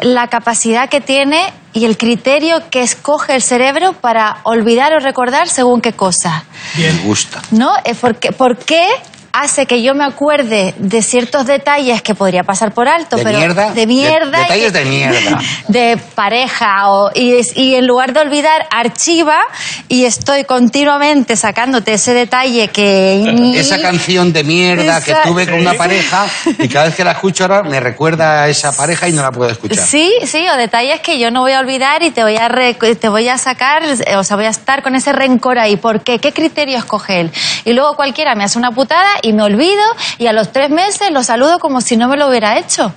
la 0.00 0.28
capacidad 0.28 0.88
que 0.88 1.00
tiene 1.00 1.52
y 1.72 1.84
el 1.86 1.96
criterio 1.96 2.62
que 2.70 2.82
escoge 2.82 3.34
el 3.34 3.42
cerebro 3.42 3.92
para 3.94 4.38
olvidar 4.44 4.92
o 4.94 4.98
recordar 5.00 5.48
según 5.48 5.80
qué 5.80 5.92
cosa. 5.92 6.44
Me 6.76 6.92
gusta. 7.04 7.40
¿No? 7.50 7.72
Eh, 7.84 7.94
porque, 8.00 8.32
¿Por 8.32 8.56
qué 8.58 8.86
hace 9.32 9.66
que 9.66 9.82
yo 9.82 9.94
me 9.94 10.04
acuerde 10.04 10.74
de 10.78 11.02
ciertos 11.02 11.46
detalles 11.46 12.02
que 12.02 12.14
podría 12.14 12.42
pasar 12.44 12.72
por 12.72 12.88
alto? 12.88 13.16
¿De 13.16 13.22
pero 13.24 13.38
mierda? 13.38 13.72
De 13.72 13.86
mierda. 13.86 14.30
De- 14.38 14.42
detalles 14.44 14.72
de 14.72 14.84
mierda. 14.84 15.38
de 15.68 15.98
pareja. 16.14 16.90
O, 16.90 17.10
y, 17.14 17.34
y 17.54 17.74
en 17.76 17.86
lugar 17.86 18.12
de 18.12 18.20
olvidar, 18.20 18.66
archiva 18.70 19.38
y 19.88 20.04
estoy 20.04 20.44
continuamente 20.44 21.36
sacándote 21.36 21.94
ese 21.94 22.14
detalle 22.14 22.68
que... 22.68 23.52
Esa 23.56 23.80
canción 23.80 24.32
de 24.32 24.44
mierda 24.44 25.02
que 25.02 25.12
Esa- 25.12 25.22
tuve 25.22 25.46
con 25.46 25.60
una 25.60 25.74
pareja 25.74 26.26
y 26.58 26.68
cada 26.68 26.86
vez 26.86 26.94
que 26.94 27.04
la 27.04 27.12
escucho 27.12 27.44
ahora 27.44 27.62
me 27.62 27.80
recuerda 27.80 28.42
a 28.44 28.48
esa 28.48 28.76
pareja 28.76 29.08
y 29.08 29.12
no 29.12 29.22
la 29.22 29.30
puedo 29.32 29.50
escuchar. 29.50 29.86
Sí, 29.86 30.12
sí, 30.24 30.46
o 30.48 30.56
detalles 30.56 31.00
que 31.00 31.18
yo 31.18 31.30
no 31.30 31.40
voy 31.42 31.52
a 31.52 31.60
olvidar 31.60 32.02
y 32.02 32.10
te 32.10 32.22
voy 32.22 32.36
a, 32.36 32.48
re- 32.48 32.74
te 32.74 33.08
voy 33.08 33.28
a 33.28 33.38
sacar, 33.38 33.82
o 34.16 34.24
sea, 34.24 34.36
voy 34.36 34.46
a 34.46 34.50
estar 34.50 34.82
con 34.82 34.94
ese 34.94 35.12
rencor 35.12 35.58
ahí. 35.58 35.76
¿Por 35.76 36.02
qué? 36.02 36.18
¿Qué 36.18 36.32
criterio 36.32 36.78
escoge 36.78 37.20
él? 37.20 37.32
Y 37.64 37.72
luego 37.72 37.94
cualquiera 37.94 38.34
me 38.34 38.44
hace 38.44 38.58
una 38.58 38.70
putada 38.72 39.08
y 39.22 39.32
me 39.32 39.42
olvido 39.42 39.82
y 40.18 40.26
a 40.26 40.32
los 40.32 40.52
tres 40.52 40.70
meses 40.70 41.10
lo 41.10 41.22
saludo 41.22 41.58
como 41.58 41.80
si 41.80 41.96
no 41.96 42.08
me 42.08 42.16
lo 42.16 42.28
hubiera 42.28 42.58
hecho. 42.58 42.92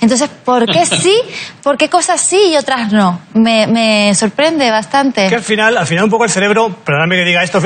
Entonces, 0.00 0.28
¿por 0.44 0.66
qué 0.66 0.84
sí? 0.86 1.16
¿Por 1.62 1.78
qué 1.78 1.88
cosas 1.88 2.20
sí 2.20 2.50
y 2.52 2.56
otras 2.56 2.92
no? 2.92 3.20
Me, 3.32 3.66
me 3.66 4.14
sorprende 4.14 4.70
bastante. 4.70 5.28
Que 5.28 5.36
al 5.36 5.42
final, 5.42 5.76
al 5.76 5.86
final 5.86 6.04
un 6.04 6.10
poco 6.10 6.24
el 6.24 6.30
cerebro, 6.30 6.70
perdóname 6.84 7.16
que 7.16 7.24
diga 7.24 7.42
esto, 7.42 7.60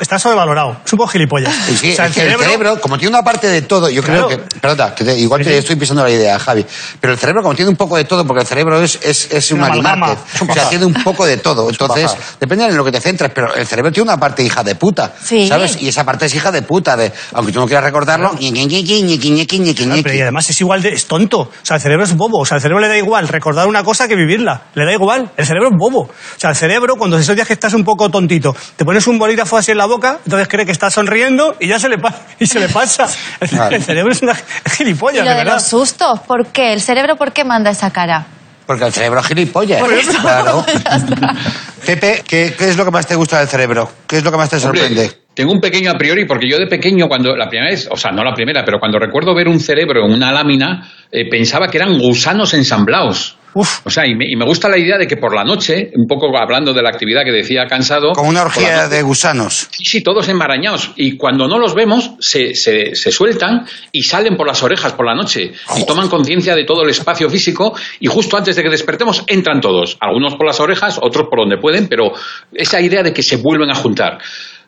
está 0.00 0.18
sobrevalorado. 0.18 0.76
Es 0.84 0.92
un 0.92 0.98
poco 0.98 1.10
gilipollas. 1.10 1.54
Sí, 1.78 1.92
O 1.92 1.96
sea, 1.96 2.06
es 2.06 2.14
que 2.14 2.22
el 2.26 2.38
cerebro, 2.38 2.80
como 2.80 2.98
tiene 2.98 3.14
una 3.14 3.22
parte 3.24 3.46
de 3.48 3.62
todo, 3.62 3.88
yo 3.88 4.02
creo 4.02 4.26
Claro. 4.28 4.48
que. 4.48 4.58
Perdona, 4.60 4.94
que 4.94 5.04
te- 5.04 5.18
igual 5.18 5.40
Sí, 5.40 5.44
te 5.46 5.52
sí. 5.52 5.58
estoy 5.58 5.76
pisando 5.76 6.02
la 6.04 6.10
idea, 6.10 6.38
Javi. 6.38 6.64
Pero 7.00 7.12
el 7.12 7.18
cerebro, 7.18 7.42
como 7.42 7.54
tiene 7.54 7.70
un 7.70 7.76
poco 7.76 7.96
de 7.96 8.04
todo, 8.04 8.24
porque 8.26 8.42
el 8.42 8.46
cerebro 8.46 8.80
es, 8.82 8.98
es, 9.02 9.28
es 9.32 9.52
un 9.52 9.62
animal. 9.62 10.16
O 10.48 10.52
sea, 10.52 10.68
tiene 10.68 10.84
un 10.86 10.94
poco 10.94 11.24
de 11.26 11.36
todo. 11.38 11.68
Entonces, 11.68 12.14
depende 12.40 12.66
de 12.66 12.72
lo 12.72 12.84
que 12.84 12.92
te 12.92 13.00
centres, 13.00 13.30
pero 13.34 13.54
el 13.54 13.66
cerebro 13.66 13.90
tiene 13.92 14.10
una 14.10 14.18
parte 14.18 14.42
hija 14.42 14.62
de 14.62 14.74
puta. 14.74 15.12
Sí. 15.22 15.46
¿Sabes? 15.48 15.80
Y 15.80 15.88
esa 15.88 16.04
parte 16.04 16.26
es 16.26 16.34
hija 16.34 16.50
de 16.50 16.62
puta, 16.62 16.96
de, 16.96 17.12
aunque 17.34 17.52
tú 17.52 17.60
no 17.60 17.66
quieras 17.66 17.84
recordarlo, 17.84 18.30
Claro, 18.38 20.14
y 20.14 20.20
además 20.20 20.50
es 20.50 20.60
igual 20.60 20.82
de 20.82 20.90
es 20.92 21.06
tonto. 21.06 21.40
O 21.40 21.50
sea, 21.62 21.76
el 21.76 21.82
cerebro 21.82 22.04
es 22.04 22.14
bobo. 22.16 22.40
O 22.40 22.46
sea, 22.46 22.56
al 22.56 22.60
cerebro 22.62 22.80
le 22.80 22.88
da 22.88 22.96
igual 22.96 23.28
recordar 23.28 23.66
una 23.66 23.82
cosa 23.84 24.08
que 24.08 24.16
vivirla. 24.16 24.62
Le 24.74 24.84
da 24.84 24.92
igual. 24.92 25.30
El 25.36 25.46
cerebro 25.46 25.68
es 25.68 25.74
bobo. 25.78 26.00
O 26.02 26.10
sea, 26.36 26.50
el 26.50 26.56
cerebro, 26.56 26.96
cuando 26.96 27.18
esos 27.18 27.34
días 27.34 27.46
que 27.46 27.52
estás 27.54 27.74
un 27.74 27.84
poco 27.84 28.08
tontito, 28.10 28.54
te 28.76 28.84
pones 28.84 29.06
un 29.06 29.18
bolígrafo 29.18 29.56
así 29.56 29.72
en 29.72 29.78
la 29.78 29.86
boca, 29.88 30.18
entonces 30.24 30.46
cree 30.48 30.64
que 30.64 30.72
estás 30.72 30.94
sonriendo 30.94 31.56
y 31.58 31.66
ya 31.66 31.78
se 31.80 31.88
le, 31.88 31.98
pa- 31.98 32.14
y 32.38 32.46
se 32.46 32.60
le 32.60 32.68
pasa. 32.68 33.08
El, 33.40 33.48
Claro. 33.48 33.74
el 33.76 33.82
cerebro 33.82 34.12
es 34.12 34.22
una 34.22 34.32
es 34.32 34.40
Y 34.74 34.84
gilipollas, 34.84 35.24
lo 35.24 35.30
de 35.32 35.36
de 35.38 35.44
los 35.44 35.62
sustos, 35.64 36.20
¿por 36.20 36.46
qué? 36.48 36.72
¿El 36.72 36.80
cerebro 36.80 37.16
por 37.16 37.32
qué 37.32 37.44
manda 37.44 37.70
esa 37.70 37.90
cara? 37.90 38.26
Porque 38.66 38.84
el 38.84 38.92
cerebro 38.92 39.20
es 39.20 39.26
gilipollas. 39.26 39.80
Por 39.80 39.92
eso. 39.94 40.12
Claro. 40.20 40.64
Pepe, 41.86 42.22
¿qué, 42.26 42.54
¿qué 42.56 42.68
es 42.68 42.76
lo 42.76 42.84
que 42.84 42.90
más 42.90 43.06
te 43.06 43.14
gusta 43.14 43.38
del 43.38 43.48
cerebro? 43.48 43.90
¿Qué 44.06 44.18
es 44.18 44.24
lo 44.24 44.30
que 44.30 44.36
más 44.36 44.50
te 44.50 44.56
Hombre, 44.56 44.80
sorprende? 44.80 45.10
tengo 45.34 45.52
un 45.52 45.60
pequeño 45.60 45.90
a 45.90 45.94
priori, 45.94 46.26
porque 46.26 46.48
yo 46.50 46.58
de 46.58 46.66
pequeño, 46.66 47.06
cuando 47.08 47.34
la 47.36 47.48
primera 47.48 47.70
vez, 47.70 47.88
o 47.90 47.96
sea, 47.96 48.10
no 48.10 48.22
la 48.24 48.34
primera, 48.34 48.64
pero 48.64 48.78
cuando 48.78 48.98
recuerdo 48.98 49.34
ver 49.34 49.48
un 49.48 49.60
cerebro 49.60 50.04
en 50.04 50.12
una 50.12 50.32
lámina, 50.32 50.86
eh, 51.10 51.28
pensaba 51.30 51.68
que 51.68 51.78
eran 51.78 51.96
gusanos 51.98 52.52
ensamblados. 52.54 53.36
Uf. 53.54 53.80
O 53.86 53.90
sea, 53.90 54.06
y 54.06 54.14
me, 54.14 54.24
y 54.28 54.36
me 54.36 54.44
gusta 54.44 54.68
la 54.68 54.78
idea 54.78 54.98
de 54.98 55.06
que 55.06 55.16
por 55.16 55.34
la 55.34 55.42
noche, 55.44 55.90
un 55.94 56.06
poco 56.06 56.28
hablando 56.38 56.72
de 56.72 56.82
la 56.82 56.90
actividad 56.90 57.22
que 57.24 57.32
decía 57.32 57.66
cansado. 57.66 58.12
Como 58.12 58.28
una 58.28 58.42
orgía 58.42 58.84
noche- 58.84 58.96
de 58.96 59.02
gusanos. 59.02 59.68
Sí, 59.70 59.84
sí, 59.84 60.02
todos 60.02 60.28
enmarañados. 60.28 60.92
Y 60.96 61.16
cuando 61.16 61.48
no 61.48 61.58
los 61.58 61.74
vemos, 61.74 62.12
se, 62.20 62.54
se, 62.54 62.94
se 62.94 63.10
sueltan 63.10 63.66
y 63.92 64.02
salen 64.02 64.36
por 64.36 64.46
las 64.46 64.62
orejas 64.62 64.92
por 64.92 65.06
la 65.06 65.14
noche 65.14 65.52
y 65.76 65.86
toman 65.86 66.08
conciencia 66.08 66.54
de 66.54 66.64
todo 66.64 66.82
el 66.82 66.90
espacio 66.90 67.28
físico 67.30 67.74
y 68.00 68.06
justo 68.06 68.36
antes 68.36 68.54
de 68.56 68.62
que 68.62 68.70
despertemos 68.70 69.24
entran 69.26 69.60
todos. 69.60 69.96
Algunos 70.00 70.34
por 70.34 70.46
las 70.46 70.60
orejas, 70.60 70.98
otros 71.02 71.26
por 71.28 71.40
donde 71.40 71.56
pueden, 71.58 71.88
pero 71.88 72.12
esa 72.52 72.80
idea 72.80 73.02
de 73.02 73.12
que 73.12 73.22
se 73.22 73.36
vuelven 73.36 73.70
a 73.70 73.74
juntar. 73.74 74.18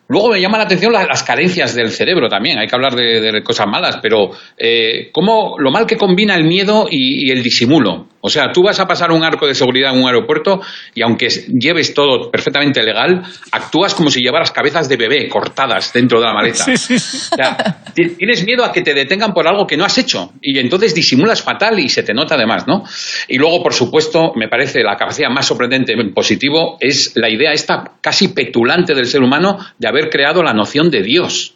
Luego 0.08 0.30
me 0.30 0.40
llama 0.40 0.58
la 0.58 0.64
atención 0.64 0.92
la- 0.92 1.06
las 1.06 1.22
carencias 1.22 1.72
del 1.72 1.90
cerebro 1.92 2.28
también. 2.28 2.58
Hay 2.58 2.66
que 2.66 2.74
hablar 2.74 2.96
de, 2.96 3.20
de 3.20 3.42
cosas 3.44 3.68
malas, 3.68 3.98
pero 4.02 4.30
eh, 4.58 5.08
cómo 5.12 5.54
lo 5.58 5.70
mal 5.70 5.86
que 5.86 5.96
combina 5.96 6.34
el 6.34 6.42
miedo 6.44 6.88
y, 6.90 7.28
y 7.28 7.30
el 7.30 7.44
disimulo. 7.44 8.08
O 8.22 8.28
sea, 8.28 8.52
tú 8.52 8.62
vas 8.62 8.78
a 8.78 8.86
pasar 8.86 9.10
un 9.12 9.24
arco 9.24 9.46
de 9.46 9.54
seguridad 9.54 9.94
en 9.94 10.02
un 10.02 10.06
aeropuerto 10.06 10.60
y 10.94 11.00
aunque 11.02 11.28
lleves 11.28 11.94
todo 11.94 12.30
perfectamente 12.30 12.82
legal, 12.82 13.22
actúas 13.50 13.94
como 13.94 14.10
si 14.10 14.20
llevaras 14.20 14.50
cabezas 14.50 14.88
de 14.90 14.96
bebé 14.98 15.26
cortadas 15.28 15.92
dentro 15.92 16.20
de 16.20 16.26
la 16.26 16.34
maleta. 16.34 16.64
Sí, 16.64 16.76
sí, 16.76 16.98
sí. 16.98 17.28
O 17.32 17.36
sea, 17.36 17.82
ti- 17.94 18.10
tienes 18.18 18.44
miedo 18.44 18.62
a 18.64 18.72
que 18.72 18.82
te 18.82 18.92
detengan 18.92 19.32
por 19.32 19.48
algo 19.48 19.66
que 19.66 19.76
no 19.78 19.84
has 19.86 19.96
hecho 19.96 20.32
y 20.42 20.58
entonces 20.58 20.94
disimulas 20.94 21.40
fatal 21.42 21.78
y 21.78 21.88
se 21.88 22.02
te 22.02 22.12
nota 22.12 22.34
además, 22.34 22.66
¿no? 22.66 22.84
Y 23.28 23.38
luego, 23.38 23.62
por 23.62 23.72
supuesto, 23.72 24.32
me 24.36 24.48
parece 24.48 24.82
la 24.82 24.96
capacidad 24.96 25.30
más 25.30 25.46
sorprendente 25.46 25.92
en 25.94 26.12
positivo 26.12 26.76
es 26.78 27.12
la 27.16 27.30
idea 27.30 27.52
esta 27.52 27.92
casi 28.02 28.28
petulante 28.28 28.94
del 28.94 29.06
ser 29.06 29.22
humano 29.22 29.58
de 29.78 29.88
haber 29.88 30.10
creado 30.10 30.42
la 30.42 30.52
noción 30.52 30.90
de 30.90 31.02
Dios. 31.02 31.54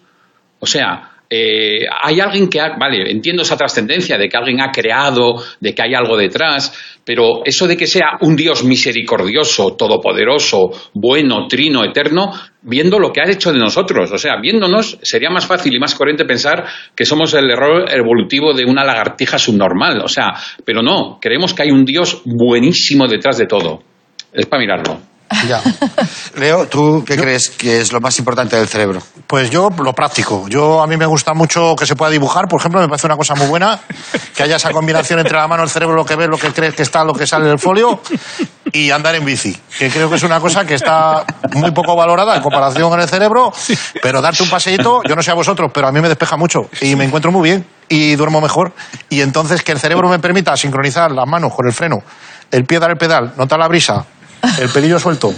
O 0.61 0.67
sea, 0.67 1.11
eh, 1.29 1.87
hay 2.03 2.21
alguien 2.21 2.49
que 2.49 2.61
ha, 2.61 2.77
vale, 2.79 3.11
entiendo 3.11 3.43
esa 3.43 3.57
trascendencia 3.57 4.19
de 4.19 4.29
que 4.29 4.37
alguien 4.37 4.61
ha 4.61 4.71
creado, 4.71 5.43
de 5.59 5.75
que 5.75 5.83
hay 5.83 5.95
algo 5.95 6.17
detrás, 6.17 7.01
pero 7.05 7.45
eso 7.45 7.67
de 7.67 7.77
que 7.77 7.87
sea 7.87 8.19
un 8.21 8.37
Dios 8.37 8.65
misericordioso, 8.65 9.75
todopoderoso, 9.75 10.71
bueno, 10.93 11.47
trino, 11.49 11.85
eterno, 11.85 12.33
viendo 12.63 12.99
lo 12.99 13.11
que 13.11 13.21
ha 13.21 13.31
hecho 13.31 13.53
de 13.53 13.59
nosotros, 13.59 14.13
o 14.13 14.19
sea, 14.19 14.37
viéndonos, 14.41 14.99
sería 15.03 15.31
más 15.31 15.47
fácil 15.47 15.75
y 15.75 15.81
más 15.81 15.95
coherente 15.95 16.25
pensar 16.25 16.65
que 16.95 17.05
somos 17.05 17.33
el 17.35 17.51
error 17.51 17.87
evolutivo 17.91 18.53
de 18.53 18.65
una 18.65 18.85
lagartija 18.85 19.39
subnormal, 19.39 20.03
o 20.03 20.09
sea, 20.09 20.35
pero 20.65 20.83
no, 20.83 21.19
creemos 21.21 21.55
que 21.55 21.63
hay 21.63 21.71
un 21.71 21.85
Dios 21.85 22.23
buenísimo 22.25 23.07
detrás 23.07 23.39
de 23.39 23.47
todo. 23.47 23.83
Es 24.33 24.47
para 24.47 24.61
mirarlo. 24.61 25.14
Ya. 25.49 25.63
Leo, 26.37 26.67
¿tú 26.67 27.05
qué 27.07 27.17
crees 27.17 27.51
que 27.51 27.81
es 27.81 27.93
lo 27.93 28.01
más 28.01 28.19
importante 28.19 28.57
del 28.57 28.69
cerebro? 28.69 29.01
Pues 29.27 29.51
yo 29.51 29.71
lo 29.71 29.93
práctico. 29.93 30.47
Yo 30.49 30.83
a 30.83 30.87
mí 30.87 30.97
me 30.97 31.07
gusta 31.07 31.35
mucho 31.35 31.75
que 31.77 31.87
se 31.87 31.97
pueda 31.97 32.11
dibujar, 32.11 32.47
por 32.49 32.61
ejemplo, 32.61 32.81
me 32.81 32.89
parece 32.89 33.07
una 33.07 33.17
cosa 33.17 33.35
muy 33.35 33.47
buena 33.47 33.81
que 34.35 34.43
haya 34.43 34.57
esa 34.57 34.71
combinación 34.71 35.19
entre 35.19 35.37
la 35.37 35.47
mano, 35.49 35.63
el 35.63 35.71
cerebro, 35.71 35.95
lo 35.95 36.05
que 36.05 36.17
ves, 36.17 36.29
lo 36.29 36.39
que 36.39 36.53
crees 36.53 36.75
que 36.75 36.83
está, 36.83 37.05
lo 37.05 37.13
que 37.13 37.27
sale 37.27 37.47
del 37.47 37.59
folio 37.59 38.01
y 38.73 38.91
andar 38.91 39.15
en 39.15 39.25
bici, 39.25 39.57
que 39.79 39.89
creo 39.91 40.09
que 40.09 40.17
es 40.17 40.23
una 40.23 40.41
cosa 40.41 40.65
que 40.65 40.75
está 40.75 41.25
muy 41.53 41.71
poco 41.71 41.95
valorada 41.95 42.35
en 42.37 42.43
comparación 42.43 42.91
con 42.91 43.01
el 43.01 43.09
cerebro, 43.09 43.53
pero 44.03 44.21
darte 44.21 44.43
un 44.43 44.51
paseíto, 44.51 45.01
yo 45.09 45.15
no 45.15 45.23
sé 45.23 45.31
a 45.31 45.35
vosotros, 45.35 45.71
pero 45.73 45.87
a 45.87 45.93
mí 45.93 46.01
me 46.01 46.09
despeja 46.09 46.37
mucho 46.37 46.69
y 46.81 46.97
me 46.97 47.05
encuentro 47.05 47.31
muy 47.31 47.51
bien 47.51 47.67
y 47.89 48.17
duermo 48.17 48.41
mejor 48.41 48.73
y 49.09 49.21
entonces 49.21 49.63
que 49.63 49.73
el 49.73 49.79
cerebro 49.79 50.09
me 50.09 50.19
permita 50.19 50.57
sincronizar 50.57 51.13
las 51.13 51.27
manos 51.27 51.55
con 51.55 51.67
el 51.67 51.73
freno, 51.73 52.03
el 52.51 52.65
pie 52.65 52.79
dar 52.79 52.91
el 52.91 52.97
pedal, 52.97 53.35
notar 53.37 53.59
la 53.59 53.69
brisa, 53.69 54.07
el 54.59 54.69
pelillo 54.71 54.99
suelto. 54.99 55.33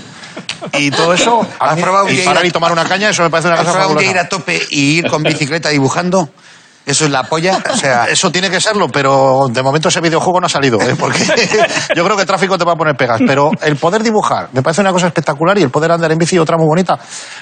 Y 0.74 0.90
todo 0.90 1.14
eso, 1.14 1.46
¿Has 1.58 1.76
mí- 1.76 1.82
probado 1.82 2.08
y 2.10 2.18
parar 2.18 2.42
ir 2.42 2.46
a- 2.46 2.48
y 2.48 2.50
tomar 2.50 2.72
una 2.72 2.84
caña, 2.84 3.10
eso 3.10 3.22
me 3.22 3.30
parece 3.30 3.48
una 3.48 3.56
¿Has 3.56 3.60
cosa 3.60 3.72
probado 3.72 3.90
fabulosa. 3.90 4.10
ir 4.10 4.18
a 4.18 4.28
tope 4.28 4.62
y 4.70 4.98
ir 4.98 5.06
con 5.08 5.22
bicicleta 5.22 5.68
dibujando? 5.70 6.28
¿Eso 6.84 7.04
es 7.06 7.10
la 7.10 7.24
polla? 7.24 7.58
O 7.72 7.76
sea, 7.76 8.04
Eso 8.08 8.30
tiene 8.30 8.48
que 8.48 8.60
serlo, 8.60 8.88
pero 8.88 9.46
de 9.50 9.60
momento 9.62 9.88
ese 9.88 10.00
videojuego 10.00 10.40
no 10.40 10.46
ha 10.46 10.48
salido, 10.50 10.80
¿eh? 10.80 10.94
porque 10.98 11.18
yo 11.96 12.04
creo 12.04 12.14
que 12.16 12.22
el 12.22 12.28
tráfico 12.28 12.56
te 12.58 12.64
va 12.64 12.72
a 12.72 12.76
poner 12.76 12.94
pegas. 12.96 13.20
Pero 13.26 13.50
el 13.62 13.76
poder 13.76 14.02
dibujar 14.04 14.50
me 14.52 14.62
parece 14.62 14.82
una 14.82 14.92
cosa 14.92 15.08
espectacular 15.08 15.58
y 15.58 15.62
el 15.62 15.70
poder 15.70 15.90
andar 15.90 16.12
en 16.12 16.18
bici 16.18 16.38
otra 16.38 16.56
muy 16.56 16.66
bonita, 16.66 16.96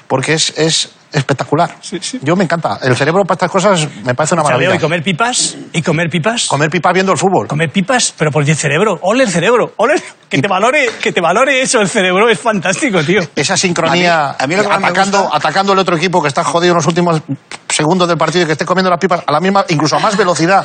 porque 0.09 0.35
es, 0.35 0.55
es 0.57 0.89
espectacular. 1.15 1.77
Sí, 1.81 1.99
sí. 2.01 2.19
Yo 2.23 2.37
me 2.37 2.45
encanta. 2.45 2.79
El 2.83 2.95
cerebro 2.97 3.23
para 3.25 3.35
estas 3.37 3.51
cosas 3.51 3.89
me 4.05 4.15
parece 4.15 4.35
una 4.35 4.43
maravilla. 4.43 4.75
y 4.75 4.79
comer 4.79 5.03
pipas, 5.03 5.57
y 5.73 5.81
comer 5.83 6.09
pipas. 6.11 6.47
Comer 6.47 6.69
pipas 6.71 6.93
viendo 6.93 7.13
el 7.13 7.19
fútbol. 7.19 7.47
Comer 7.49 7.71
pipas, 7.71 8.13
pero 8.19 8.31
por 8.31 8.43
el 8.49 8.57
cerebro. 8.57 8.99
Ole 9.03 9.25
el 9.25 9.31
cerebro. 9.31 9.73
Ole, 9.77 9.95
que 10.29 10.39
te 10.43 10.49
valore, 10.49 10.91
que 11.01 11.13
te 11.13 11.21
valore 11.21 11.63
eso 11.63 11.81
el 11.81 11.89
cerebro 11.89 12.29
es 12.29 12.39
fantástico, 12.39 13.03
tío. 13.05 13.21
Esa 13.37 13.57
sincronía 13.57 14.31
A 14.31 14.33
mí- 14.33 14.37
a 14.41 14.47
mí 14.49 14.57
lo 14.57 14.63
que 14.63 14.69
más 14.69 14.81
me 14.81 14.87
atacando, 14.89 15.21
gusta- 15.23 15.37
atacando 15.37 15.73
el 15.73 15.79
otro 15.79 15.97
equipo 15.97 16.21
que 16.21 16.29
está 16.29 16.43
jodido 16.45 16.73
en 16.73 16.77
los 16.77 16.87
últimos 16.87 17.23
segundos 17.69 18.07
del 18.09 18.19
partido 18.19 18.45
y 18.45 18.47
que 18.47 18.53
esté 18.53 18.65
comiendo 18.65 18.91
las 18.91 18.99
pipas 19.01 19.23
a 19.27 19.33
la 19.33 19.41
misma, 19.41 19.65
incluso 19.69 19.97
a 19.97 20.01
más 20.01 20.17
velocidad. 20.17 20.65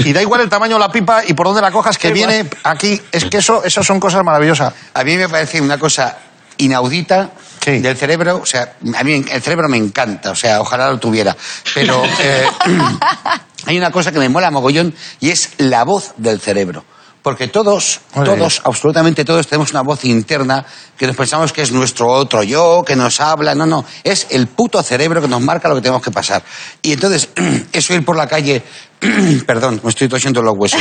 Y 0.00 0.12
da 0.12 0.22
igual 0.22 0.40
el 0.40 0.48
tamaño 0.48 0.74
de 0.76 0.80
la 0.80 0.88
pipa 0.90 1.22
y 1.26 1.34
por 1.34 1.46
dónde 1.46 1.60
la 1.62 1.70
cojas 1.70 1.98
que 1.98 2.08
Da 2.10 2.16
igual. 2.16 2.30
viene 2.32 2.50
aquí. 2.64 3.00
Es 3.12 3.24
que 3.26 3.38
eso, 3.38 3.62
eso 3.64 3.82
son 3.84 4.00
cosas 4.00 4.22
maravillosas. 4.24 4.72
A 4.94 5.04
mí 5.04 5.16
me 5.16 5.28
parece 5.28 5.60
una 5.60 5.78
cosa 5.78 6.16
inaudita 6.58 7.30
Sí. 7.62 7.78
del 7.78 7.96
cerebro. 7.96 8.38
O 8.38 8.46
sea, 8.46 8.76
a 8.96 9.04
mí 9.04 9.24
el 9.30 9.42
cerebro 9.42 9.68
me 9.68 9.76
encanta. 9.76 10.30
O 10.30 10.36
sea, 10.36 10.60
ojalá 10.60 10.90
lo 10.90 10.98
tuviera. 10.98 11.36
Pero 11.74 12.04
eh, 12.04 12.46
hay 13.66 13.78
una 13.78 13.90
cosa 13.90 14.12
que 14.12 14.18
me 14.18 14.28
mola 14.28 14.50
mogollón 14.50 14.94
y 15.20 15.30
es 15.30 15.50
la 15.58 15.84
voz 15.84 16.14
del 16.16 16.40
cerebro. 16.40 16.84
Porque 17.26 17.48
todos, 17.48 18.02
Muy 18.14 18.24
todos, 18.24 18.62
absolutamente 18.62 19.24
todos 19.24 19.48
tenemos 19.48 19.72
una 19.72 19.80
voz 19.80 20.04
interna 20.04 20.64
que 20.96 21.08
nos 21.08 21.16
pensamos 21.16 21.52
que 21.52 21.60
es 21.60 21.72
nuestro 21.72 22.06
otro 22.06 22.44
yo, 22.44 22.84
que 22.86 22.94
nos 22.94 23.18
habla. 23.18 23.52
No, 23.52 23.66
no. 23.66 23.84
Es 24.04 24.28
el 24.30 24.46
puto 24.46 24.80
cerebro 24.80 25.20
que 25.20 25.26
nos 25.26 25.40
marca 25.40 25.68
lo 25.68 25.74
que 25.74 25.80
tenemos 25.80 26.00
que 26.00 26.12
pasar. 26.12 26.44
Y 26.82 26.92
entonces, 26.92 27.30
eso 27.72 27.94
ir 27.94 28.04
por 28.04 28.16
la 28.16 28.28
calle. 28.28 28.62
Perdón, 29.44 29.80
me 29.82 29.90
estoy 29.90 30.08
tosiendo 30.08 30.40
los 30.40 30.56
huesos. 30.56 30.80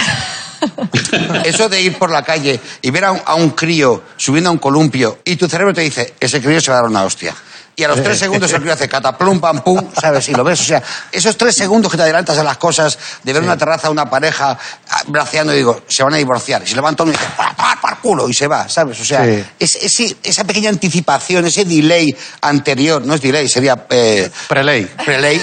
Eso 1.46 1.68
de 1.68 1.82
ir 1.82 1.98
por 1.98 2.12
la 2.12 2.22
calle 2.22 2.60
y 2.80 2.92
ver 2.92 3.06
a 3.06 3.12
un, 3.12 3.22
a 3.26 3.34
un 3.34 3.50
crío 3.50 4.04
subiendo 4.16 4.52
a 4.52 4.54
un 4.54 4.60
columpio 4.60 5.18
y 5.26 5.38
tu 5.38 5.50
cerebro 5.50 5.74
te 5.74 5.82
dice, 5.82 6.14
ese 6.20 6.42
crío 6.42 6.62
se 6.62 6.70
va 6.70 6.78
a 6.78 6.82
dar 6.82 6.90
una 6.92 7.04
hostia. 7.04 7.36
Y 7.78 7.84
a 7.84 7.88
los 7.90 8.02
tres 8.02 8.18
segundos 8.26 8.52
el 8.54 8.62
crío 8.62 8.74
hace 8.74 8.88
cataplum, 8.88 9.40
pam, 9.40 9.62
pum, 9.62 9.90
¿sabes? 10.00 10.30
Y 10.30 10.34
lo 10.34 10.44
ves. 10.44 10.62
O 10.62 10.64
sea, 10.64 10.82
esos 11.12 11.36
tres 11.38 11.56
segundos 11.56 11.92
que 11.92 11.98
te 11.98 12.04
adelantas 12.04 12.38
a 12.38 12.44
las 12.44 12.58
cosas, 12.58 12.98
de 13.24 13.34
ver 13.34 13.44
una 13.44 13.58
terraza, 13.58 13.90
una 13.90 14.10
pareja 14.10 14.58
ah, 14.90 15.02
braceando 15.08 15.54
y 15.54 15.58
digo, 15.58 15.82
se 15.88 16.04
van 16.04 16.14
a 16.14 16.18
divorciar. 16.18 16.64
Y 16.64 16.68
se 16.68 16.76
levanta 16.76 17.04
uno 17.04 17.12
y 17.12 17.16
dice, 17.16 17.28
¡par, 17.36 17.56
par, 17.56 17.82
par 17.82 17.98
culo! 18.00 18.30
Y 18.30 18.34
se 18.34 18.48
va, 18.48 18.70
¿sabes? 18.70 19.00
O 19.00 19.06
sea, 19.06 19.26
Sí. 19.26 19.44
es- 19.60 19.76
ese- 19.76 20.18
esa 20.24 20.44
pequeña 20.46 20.70
anticipación, 20.70 21.46
ese 21.46 21.66
delay 21.66 22.16
anterior, 22.42 23.06
no 23.06 23.14
es 23.16 23.22
delay, 23.22 23.48
sería... 23.50 23.86
Eh, 23.90 24.30
Preley. 24.48 24.86
Prelay. 24.86 25.42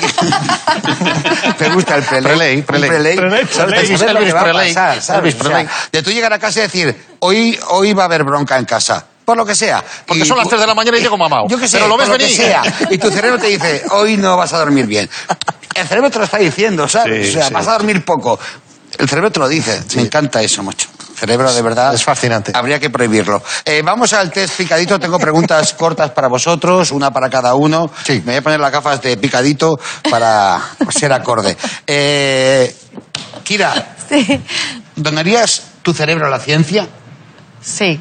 Me 1.61 1.69
gusta 1.75 1.97
el 1.97 2.03
prelay. 2.05 2.63
Prelay, 2.63 2.63
prelay. 2.63 2.89
Prelay. 2.89 3.17
Prelay, 3.17 3.47
¿Sabes? 3.51 3.75
prelay. 3.89 3.99
Que 3.99 4.11
Elvis 4.19 4.35
va 4.35 4.41
a 4.41 4.45
Prelay, 4.45 4.69
pasar, 4.75 5.03
¿sabes? 5.03 5.21
Elvis 5.35 5.35
O 5.35 5.39
sea, 5.45 5.57
Prelay. 5.57 5.69
de 5.93 6.03
tú 6.03 6.11
llegar 6.11 6.33
a 6.33 6.39
casa 6.39 6.59
y 6.61 6.63
decir, 6.63 7.07
hoy, 7.21 7.59
hoy 7.69 7.93
va 7.93 8.03
a 8.05 8.07
haber 8.07 8.25
bronca 8.25 8.57
en 8.59 8.65
casa. 8.65 9.07
Por 9.25 9.37
lo 9.37 9.45
que 9.47 9.55
sea. 9.55 9.83
Porque 10.07 10.23
Y 10.23 10.27
son 10.27 10.37
las 10.37 10.45
tú- 10.45 10.51
3 10.51 10.61
de 10.63 10.67
la 10.67 10.75
mañana 10.75 10.99
y 10.99 11.01
llego 11.01 11.17
mamado. 11.17 11.45
Yo 11.49 11.59
qué 11.59 11.69
sé, 11.69 11.77
Pero 11.79 11.89
lo 11.89 11.97
ves 11.97 12.09
por 12.09 12.19
que 12.19 12.25
venir. 12.25 12.37
sea. 12.37 12.63
Y 12.91 12.99
tu 12.99 13.11
cerebro 13.11 13.39
te 13.39 13.47
dice, 13.47 13.83
hoy 13.91 14.17
no 14.17 14.37
vas 14.37 14.53
a 14.53 14.59
dormir 14.59 14.87
bien. 14.87 15.09
El 15.75 15.87
cerebro 15.87 16.11
te 16.11 16.19
lo 16.19 16.25
está 16.25 16.39
diciendo, 16.39 16.87
¿sabes? 16.89 17.27
Sí, 17.27 17.31
o 17.31 17.35
sea, 17.39 17.49
sí. 17.49 17.55
vas 17.55 17.69
a 17.69 17.73
dormir 17.73 18.05
poco. 18.05 18.39
El 18.99 19.09
cerebro 19.09 19.31
te 19.31 19.39
lo 19.41 19.49
dice. 19.49 19.83
Me 19.97 20.03
encanta 20.03 20.43
eso, 20.43 20.63
mucho. 20.63 20.89
Cerebro, 21.17 21.53
de 21.55 21.63
verdad. 21.63 21.95
Es 21.95 22.03
fascinante. 22.03 22.51
Habría 22.55 22.81
que 22.81 22.91
prohibirlo. 22.91 23.43
Eh, 23.65 23.81
vamos 23.85 24.13
al 24.13 24.31
test 24.33 24.57
picadito. 24.57 24.99
Tengo 24.99 25.19
preguntas 25.21 25.73
cortas 25.79 26.11
para 26.11 26.27
vosotros, 26.29 26.91
una 26.91 27.11
para 27.13 27.31
cada 27.31 27.55
uno. 27.55 27.91
Sí. 28.05 28.15
Me 28.25 28.33
voy 28.33 28.37
a 28.37 28.43
poner 28.43 28.61
las 28.61 28.73
gafas 28.73 29.01
de 29.01 29.17
picadito 29.17 29.79
para 30.11 30.61
ser 30.91 31.13
acorde. 31.13 31.57
Eh, 31.87 32.75
Kira, 33.45 33.97
Sí. 34.09 34.41
¿donarías 34.97 35.63
tu 35.83 35.95
cerebro 35.95 36.27
a 36.27 36.31
la 36.31 36.39
ciencia? 36.41 36.87
Sí. 37.61 38.01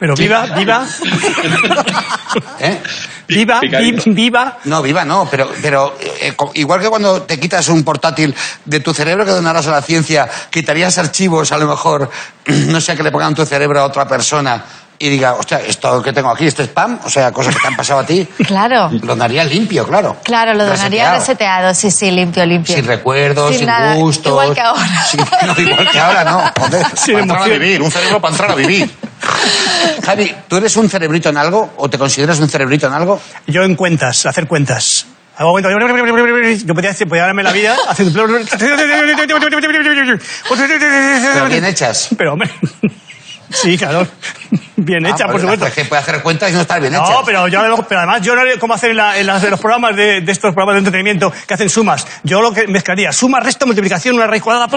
Pero 0.00 0.14
viva, 0.16 0.46
viva, 0.56 0.86
¿Eh? 2.58 2.80
viva, 3.28 3.60
Picadito. 3.60 4.02
vi- 4.06 4.12
viva. 4.14 4.58
No, 4.64 4.80
viva 4.82 5.04
no, 5.04 5.28
pero, 5.30 5.50
pero 5.60 5.96
eh, 6.00 6.34
igual 6.54 6.80
que 6.80 6.88
cuando 6.88 7.22
te 7.22 7.38
quitas 7.38 7.68
un 7.68 7.84
portátil 7.84 8.34
de 8.64 8.80
tu 8.80 8.94
cerebro 8.94 9.24
que 9.26 9.30
donarás 9.30 9.66
a 9.66 9.72
la 9.72 9.82
ciencia, 9.82 10.28
quitarías 10.50 10.96
archivos, 10.98 11.52
a 11.52 11.58
lo 11.58 11.66
mejor, 11.68 12.10
no 12.46 12.80
sé, 12.80 12.96
que 12.96 13.02
le 13.02 13.10
pongan 13.12 13.34
tu 13.34 13.44
cerebro 13.44 13.80
a 13.80 13.84
otra 13.84 14.08
persona 14.08 14.64
y 15.02 15.08
diga, 15.08 15.32
hostia, 15.32 15.60
esto 15.66 16.02
que 16.02 16.12
tengo 16.12 16.30
aquí, 16.30 16.46
este 16.46 16.64
spam, 16.64 17.00
o 17.02 17.08
sea, 17.08 17.32
cosas 17.32 17.54
que 17.54 17.60
te 17.62 17.68
han 17.68 17.74
pasado 17.76 18.00
a 18.00 18.06
ti, 18.06 18.28
Claro. 18.46 18.90
lo 18.92 18.98
donaría 19.00 19.42
limpio, 19.44 19.86
claro. 19.86 20.18
Claro, 20.22 20.52
lo 20.52 20.64
donaría 20.66 21.14
Reseteado. 21.14 21.18
reseteado. 21.18 21.74
Sí, 21.74 21.90
sí, 21.90 22.10
limpio, 22.10 22.44
limpio. 22.44 22.74
Sin 22.74 22.84
recuerdos, 22.86 23.56
sin, 23.56 23.66
nada. 23.66 23.94
gustos. 23.94 24.26
Igual 24.30 24.52
que 24.54 24.60
ahora. 24.60 25.04
Sin- 25.10 25.20
no, 25.20 25.60
igual 25.70 25.90
que 25.90 25.98
ahora, 25.98 26.24
no. 26.24 26.52
Joder. 26.60 26.86
Sin 26.96 27.14
Para 27.14 27.22
entrar 27.24 27.42
a 27.42 27.46
vivir, 27.46 27.80
un 27.82 27.90
cerebro 27.90 28.20
para 28.20 28.32
entrar 28.34 28.50
a 28.50 28.54
vivir. 28.54 28.90
Javi, 30.04 30.34
¿tú 30.48 30.56
eres 30.56 30.76
un 30.76 30.90
cerebrito 30.90 31.30
en 31.30 31.38
algo? 31.38 31.72
¿O 31.78 31.88
te 31.88 31.96
consideras 31.96 32.38
un 32.38 32.48
cerebrito 32.50 32.86
en 32.86 32.92
algo? 32.92 33.20
Yo 33.46 33.62
en 33.62 33.74
cuentas, 33.76 34.26
hacer 34.26 34.46
cuentas. 34.46 35.06
Hago 35.38 35.52
cuentas. 35.52 35.72
Yo 35.72 36.74
podía, 36.74 36.90
hacer- 36.90 37.08
podía 37.08 37.22
darme 37.24 37.42
la 37.42 37.52
vida 37.52 37.74
haciendo. 37.88 38.22
Pero 41.32 41.46
bien 41.48 41.64
hechas. 41.64 42.08
Pero, 42.18 42.34
hombre. 42.34 42.50
Sí, 43.50 43.76
claro. 43.76 44.06
Bien 44.76 45.04
hecha, 45.04 45.24
Ah, 45.24 45.26
por 45.26 45.32
pues, 45.32 45.42
supuesto. 45.42 45.66
Es 45.66 45.74
que 45.74 45.84
puede 45.84 46.00
hacer 46.02 46.22
cuentas 46.22 46.50
y 46.50 46.54
no 46.54 46.62
estar 46.62 46.80
bien 46.80 46.94
hechas. 46.94 47.10
No, 47.10 47.22
pero, 47.24 47.48
yo, 47.48 47.60
pero 47.88 48.00
además 48.00 48.22
yo 48.22 48.34
no 48.34 48.40
haría 48.40 48.58
como 48.58 48.72
hacen 48.74 48.90
en, 48.92 48.96
la- 48.96 49.18
en 49.18 49.26
las 49.26 49.42
de 49.42 49.50
los 49.50 49.60
programas 49.60 49.94
de, 49.94 50.22
de 50.22 50.32
estos 50.32 50.54
programas 50.54 50.74
de 50.76 50.78
entretenimiento 50.78 51.30
que 51.46 51.54
hacen 51.54 51.68
sumas. 51.68 52.06
Yo 52.22 52.40
lo 52.40 52.52
que 52.52 52.66
mezclaría, 52.66 53.12
suma, 53.12 53.40
resta, 53.40 53.66
multiplicación, 53.66 54.14
una 54.14 54.26
raíz 54.26 54.42
cuadrada, 54.42 54.68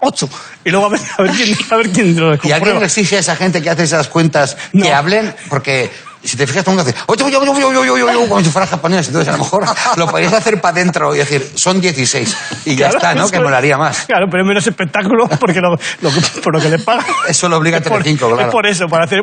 ocho. 0.00 0.28
Y 0.64 0.70
luego 0.70 0.86
a 0.86 0.88
ver, 0.90 1.00
a 1.18 1.22
ver 1.22 1.30
quién, 1.32 1.56
a 1.70 1.76
ver 1.76 1.90
quién 1.90 2.16
lo 2.20 2.26
¿Y 2.26 2.30
alguien 2.32 2.50
comprueba. 2.52 2.80
le 2.80 2.86
exige 2.86 3.16
a 3.16 3.20
esa 3.20 3.36
gente 3.36 3.62
que 3.62 3.70
hace 3.70 3.84
esas 3.84 4.08
cuentas 4.08 4.56
No. 4.72 4.84
que 4.84 4.92
hablen? 4.92 5.34
Porque 5.48 5.90
si 6.24 6.36
te 6.36 6.46
fijas, 6.46 6.64
todo 6.64 6.72
el 6.72 6.78
mundo 6.78 6.90
hace, 6.90 7.04
"Oye, 7.06 7.22
oye, 7.24 7.36
oye, 7.36 7.50
oye, 7.50 7.64
oye, 7.64 7.90
oye, 7.90 8.02
oye", 8.02 8.28
como 8.28 8.40
si 8.42 8.50
fueran 8.50 8.68
japoneses. 8.68 9.08
Entonces, 9.08 9.28
a 9.32 9.36
lo 9.36 9.44
mejor 9.44 9.64
lo 9.96 10.06
podrías 10.08 10.32
hacer 10.32 10.60
para 10.60 10.72
adentro 10.74 11.14
y 11.14 11.18
decir, 11.18 11.52
son 11.54 11.80
16. 11.80 12.36
Y 12.64 12.70
ya 12.76 12.88
Claro, 12.90 12.96
está, 12.98 13.14
¿no? 13.14 13.22
eso- 13.24 13.32
Que 13.32 13.40
molaría 13.40 13.76
más. 13.78 14.04
Claro, 14.06 14.26
pero 14.30 14.42
es 14.42 14.48
menos 14.48 14.66
espectáculo 14.66 15.28
porque 15.40 15.60
lo, 15.60 15.70
lo- 16.00 16.10
por 16.42 16.54
lo 16.54 16.60
que 16.60 16.68
le 16.70 16.78
pagan. 16.78 17.04
Eso 17.28 17.48
lo 17.48 17.56
obliga 17.58 17.80
por- 17.80 17.92
Telecinco, 18.02 18.28
claro. 18.28 18.42
Es 18.48 18.52
por 18.52 18.66
eso, 18.66 18.86
para 18.88 19.04
hacer. 19.04 19.20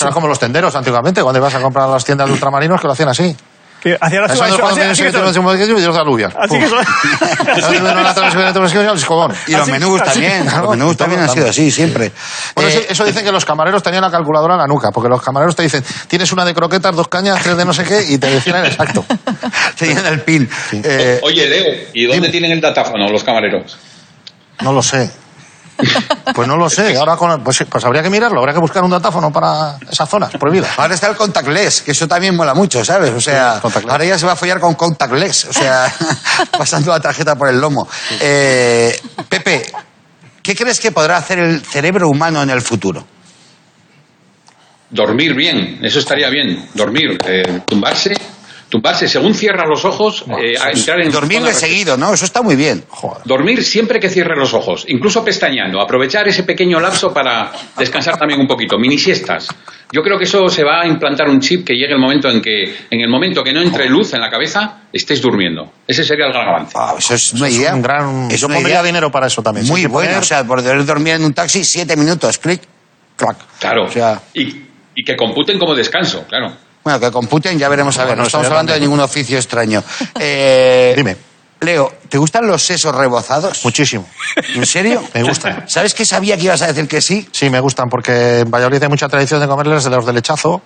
Era 0.00 0.10
como 0.10 0.28
los 0.28 0.38
tenderos 0.38 0.74
antiguamente, 0.74 1.22
cuando 1.22 1.38
ibas 1.38 1.54
a 1.54 1.60
comprar 1.60 1.86
a 1.86 1.92
las 1.92 2.04
tiendas 2.04 2.26
de 2.26 2.32
ultramarinos 2.34 2.80
que 2.80 2.86
lo 2.86 2.92
hacían 2.92 3.08
así. 3.08 3.36
Que 3.80 3.96
hacía 4.00 4.20
la 4.20 4.26
Eso 4.26 4.44
es 4.44 4.54
cuando 4.56 4.76
tienes 4.76 5.00
que 5.00 5.08
y 5.08 5.80
de 5.80 5.98
alubias. 5.98 6.34
Así 6.36 6.58
que. 6.58 6.66
Y 9.46 9.52
los 9.52 9.68
menús 9.68 10.02
también. 10.02 10.46
Los 10.46 10.70
menús 10.70 10.96
también 10.96 11.20
han 11.20 11.28
sido 11.28 11.48
así, 11.48 11.70
siempre. 11.70 12.06
Eh, 12.06 12.12
eso, 12.56 12.80
eso 12.88 13.04
dicen 13.04 13.24
que 13.24 13.32
los 13.32 13.44
camareros 13.44 13.82
tenían 13.82 14.02
la 14.02 14.10
calculadora 14.10 14.54
en 14.54 14.60
la 14.60 14.66
nuca, 14.66 14.90
porque 14.90 15.08
los 15.08 15.22
camareros 15.22 15.54
te 15.54 15.62
dicen, 15.62 15.84
tienes 16.08 16.32
una 16.32 16.44
de 16.44 16.54
croquetas, 16.54 16.94
dos 16.96 17.08
cañas, 17.08 17.40
tres 17.42 17.56
de 17.56 17.64
no 17.64 17.72
sé 17.72 17.84
qué, 17.84 18.04
y 18.08 18.18
te 18.18 18.28
decían 18.28 18.56
el 18.64 18.66
exacto. 18.66 19.04
Tenían 19.78 20.06
el 20.06 20.20
pin. 20.22 20.48
Eh, 20.72 21.20
Oye, 21.22 21.48
Leo, 21.48 21.74
¿y 21.94 22.06
dónde 22.06 22.28
tienen 22.30 22.52
el 22.52 22.60
datáfono 22.60 23.08
los 23.08 23.22
camareros? 23.22 23.78
No 24.60 24.72
lo 24.72 24.82
sé. 24.82 25.10
Pues 26.34 26.48
no 26.48 26.56
lo 26.56 26.68
sé. 26.68 26.96
Ahora 26.96 27.16
con, 27.16 27.42
pues, 27.42 27.64
pues 27.68 27.84
habría 27.84 28.02
que 28.02 28.10
mirarlo, 28.10 28.40
habría 28.40 28.54
que 28.54 28.60
buscar 28.60 28.82
un 28.82 28.90
datáfono 28.90 29.32
para 29.32 29.78
esas 29.90 30.08
zonas 30.08 30.30
prohibidas. 30.38 30.78
Ahora 30.78 30.94
está 30.94 31.08
el 31.08 31.16
contactless, 31.16 31.82
que 31.82 31.92
eso 31.92 32.08
también 32.08 32.36
mola 32.36 32.54
mucho, 32.54 32.84
¿sabes? 32.84 33.12
O 33.12 33.20
sea, 33.20 33.60
Sí, 33.60 33.86
ahora 33.88 34.04
ya 34.04 34.18
se 34.18 34.26
va 34.26 34.32
a 34.32 34.36
follar 34.36 34.60
con 34.60 34.74
contactless, 34.74 35.46
o 35.46 35.52
sea, 35.52 35.92
pasando 36.58 36.90
la 36.90 37.00
tarjeta 37.00 37.36
por 37.36 37.48
el 37.48 37.60
lomo. 37.60 37.88
Eh, 38.20 39.00
Pepe, 39.28 39.70
¿qué 40.42 40.54
crees 40.56 40.80
que 40.80 40.90
podrá 40.92 41.16
hacer 41.16 41.38
el 41.38 41.64
cerebro 41.64 42.08
humano 42.08 42.42
en 42.42 42.50
el 42.50 42.60
futuro? 42.60 43.04
Dormir 44.90 45.34
bien, 45.34 45.78
eso 45.82 45.98
estaría 45.98 46.28
bien. 46.30 46.68
Dormir, 46.74 47.18
eh, 47.26 47.60
tumbarse, 47.66 48.14
tumbarse 48.68 49.08
según 49.08 49.34
cierras 49.34 49.66
los 49.68 49.84
ojos, 49.84 50.24
eh, 50.40 50.54
a 50.60 50.70
entrar 50.70 51.00
en 51.00 51.10
Dormir 51.10 51.42
de 51.42 51.54
seguido, 51.54 51.96
¿no? 51.96 52.12
Eso 52.12 52.24
está 52.24 52.42
muy 52.42 52.54
bien. 52.56 52.84
Joder. 52.88 53.22
Dormir 53.24 53.64
siempre 53.64 53.98
que 53.98 54.08
cierres 54.10 54.36
los 54.38 54.52
ojos, 54.54 54.84
incluso 54.88 55.24
pestañeando, 55.24 55.80
aprovechar 55.80 56.28
ese 56.28 56.42
pequeño 56.42 56.78
lapso 56.80 57.12
para 57.12 57.50
descansar 57.78 58.18
también 58.18 58.40
un 58.40 58.46
poquito, 58.46 58.78
mini 58.78 58.98
siestas. 58.98 59.48
Yo 59.90 60.02
creo 60.02 60.18
que 60.18 60.24
eso 60.24 60.48
se 60.50 60.64
va 60.64 60.82
a 60.82 60.86
implantar 60.86 61.28
un 61.30 61.40
chip 61.40 61.66
que 61.66 61.72
llegue 61.72 61.94
el 61.94 61.98
momento 61.98 62.28
en 62.28 62.42
que, 62.42 62.64
en 62.90 63.00
el 63.00 63.08
momento 63.08 63.42
que 63.42 63.54
no 63.54 63.62
entre 63.62 63.88
luz 63.88 64.12
en 64.12 64.20
la 64.20 64.28
cabeza, 64.28 64.82
estés 64.92 65.22
durmiendo. 65.22 65.72
Ese 65.86 66.04
sería 66.04 66.26
el 66.26 66.32
gran 66.34 66.46
avance. 66.46 66.74
Ah, 66.76 66.94
eso 66.98 67.14
es 67.14 67.32
una 67.32 67.48
Es 67.48 67.54
idea. 67.56 67.74
un 67.74 67.80
gran... 67.80 68.30
es 68.30 68.38
Yo 68.40 68.48
una 68.48 68.56
pondría 68.56 68.74
idea 68.74 68.82
dinero 68.82 69.10
para 69.10 69.28
eso 69.28 69.42
también. 69.42 69.66
Muy 69.66 69.86
poner- 69.86 70.18
o 70.18 70.22
sea, 70.22 70.44
por 70.44 70.60
poder 70.62 70.84
dormir 70.84 71.14
en 71.14 71.24
un 71.24 71.32
taxi 71.32 71.64
siete 71.64 71.96
minutos, 71.96 72.36
clic, 72.36 72.60
clac. 73.16 73.38
Claro. 73.60 73.86
O 73.86 73.90
sea, 73.90 74.20
y, 74.34 74.62
y 74.94 75.02
que 75.04 75.16
computen 75.16 75.58
como 75.58 75.74
descanso, 75.74 76.26
claro. 76.28 76.52
Bueno, 76.84 77.00
que 77.00 77.10
computen, 77.10 77.58
ya 77.58 77.68
veremos 77.68 77.96
a 77.98 78.00
ver. 78.02 78.08
Bueno, 78.10 78.22
No 78.22 78.26
estamos 78.26 78.46
hablando 78.46 78.72
de 78.72 78.80
ningún 78.80 79.00
oficio 79.00 79.36
extraño. 79.36 79.82
Eh, 80.20 80.94
Dime. 80.96 81.16
Leo, 81.60 81.92
¿te 82.08 82.18
gustan 82.18 82.46
los 82.46 82.62
sesos 82.62 82.94
rebozados? 82.94 83.64
Muchísimo. 83.64 84.06
¿En 84.54 84.64
serio? 84.64 85.02
Me 85.14 85.24
gustan. 85.24 85.68
¿Sabes 85.68 85.92
que 85.92 86.04
sabía 86.04 86.36
que 86.36 86.44
ibas 86.44 86.62
a 86.62 86.68
decir 86.68 86.86
que 86.86 87.00
sí? 87.00 87.28
Sí, 87.32 87.50
me 87.50 87.58
gustan 87.60 87.88
porque 87.88 88.40
en 88.40 88.50
Valladolid 88.50 88.82
hay 88.82 88.88
mucha 88.88 89.08
tradición 89.08 89.40
de 89.40 89.48
comerles 89.48 89.82
de 89.84 89.90
los 89.90 90.06
de 90.06 90.12
lechazo 90.12 90.62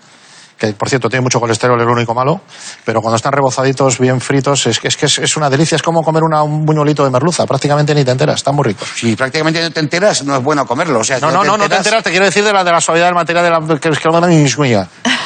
que 0.58 0.72
por 0.74 0.88
cierto 0.88 1.08
tiene 1.08 1.22
mucho 1.22 1.40
colesterol, 1.40 1.78
es 1.80 1.86
lo 1.86 1.92
único 1.92 2.14
malo, 2.14 2.40
pero 2.84 3.00
cuando 3.00 3.16
están 3.16 3.32
rebozaditos, 3.32 3.98
bien 3.98 4.20
fritos, 4.20 4.66
es 4.66 4.78
que 4.78 4.88
es, 4.88 4.96
que 4.96 5.06
es, 5.06 5.36
una 5.36 5.50
delicia, 5.50 5.76
es 5.76 5.82
como 5.82 6.02
comer 6.02 6.22
una- 6.22 6.42
un 6.42 6.64
buñuelito 6.64 7.04
de 7.04 7.10
merluza, 7.10 7.46
prácticamente 7.46 7.94
ni 7.94 8.04
te 8.04 8.10
enteras, 8.12 8.36
están 8.36 8.54
muy 8.54 8.64
ricos. 8.64 8.88
Si 8.94 9.16
prácticamente 9.16 9.60
no 9.62 9.70
te 9.70 9.80
enteras, 9.80 10.22
no 10.24 10.36
es 10.36 10.42
bueno 10.42 10.66
comerlo. 10.66 11.00
O 11.00 11.04
sea, 11.04 11.16
si 11.16 11.22
No, 11.22 11.30
no, 11.32 11.56
no, 11.56 11.68
te 11.68 11.76
enteras, 11.76 12.02
te 12.04 12.10
quiero 12.10 12.24
decir 12.26 12.44
de 12.44 12.52
la, 12.52 12.62
de 12.64 12.70
la 12.72 12.80
suavidad 12.80 13.06
del 13.06 13.14
material 13.14 13.44
de 13.44 13.50
la, 13.50 13.80
que 13.80 13.88
es 13.88 13.98
que. 13.98 14.08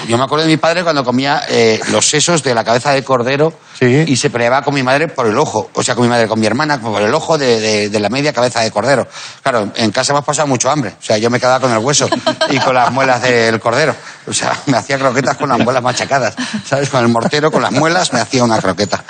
Yo 0.08 0.16
me 0.18 0.24
acuerdo 0.24 0.44
de 0.44 0.50
mi 0.50 0.56
padre 0.56 0.82
cuando 0.82 1.04
comía 1.04 1.42
eh, 1.48 1.80
los 1.90 2.08
sesos 2.08 2.42
de 2.42 2.54
la 2.54 2.64
cabeza 2.64 2.92
de 2.92 3.02
cordero 3.02 3.52
Sí. 3.78 4.04
y 4.06 4.16
se 4.16 4.30
peleaba 4.30 4.62
con 4.62 4.72
mi 4.74 4.82
madre 4.82 5.08
por 5.08 5.26
el 5.26 5.36
ojo. 5.38 5.70
O 5.74 5.82
sea, 5.82 5.94
con 5.94 6.04
mi 6.04 6.08
madre, 6.08 6.26
con 6.28 6.40
mi 6.40 6.46
hermana, 6.46 6.80
por 6.80 7.02
el 7.02 7.12
ojo 7.12 7.36
de, 7.36 7.60
de- 7.60 7.88
de 7.90 8.00
la 8.00 8.08
media 8.08 8.32
cabeza 8.32 8.60
de 8.60 8.70
cordero. 8.70 9.06
Claro, 9.42 9.70
en 9.74 9.90
casa 9.92 10.12
hemos 10.12 10.24
pasado 10.24 10.48
mucho 10.48 10.70
hambre. 10.70 10.94
O 10.98 11.02
sea, 11.02 11.18
yo 11.18 11.28
me 11.30 11.38
quedaba 11.38 11.60
con 11.60 11.70
el 11.72 11.78
hueso 11.78 12.08
y 12.50 12.58
con 12.58 12.74
las 12.74 12.90
muelas 12.90 13.20
del 13.22 13.60
cordero. 13.60 13.94
O 14.26 14.32
sea, 14.32 14.56
me 14.66 14.76
hacía 14.78 14.98
croquetas 14.98 15.36
con 15.36 15.48
las 15.48 15.58
muelas 15.58 15.82
machacadas. 15.82 16.34
¿Sabes? 16.66 16.88
Con 16.88 17.02
el 17.02 17.08
mortero, 17.08 17.50
con 17.50 17.62
las 17.62 17.72
muelas, 17.72 18.12
me 18.12 18.20
hacía 18.20 18.42
una 18.44 18.58
croqueta. 18.60 19.04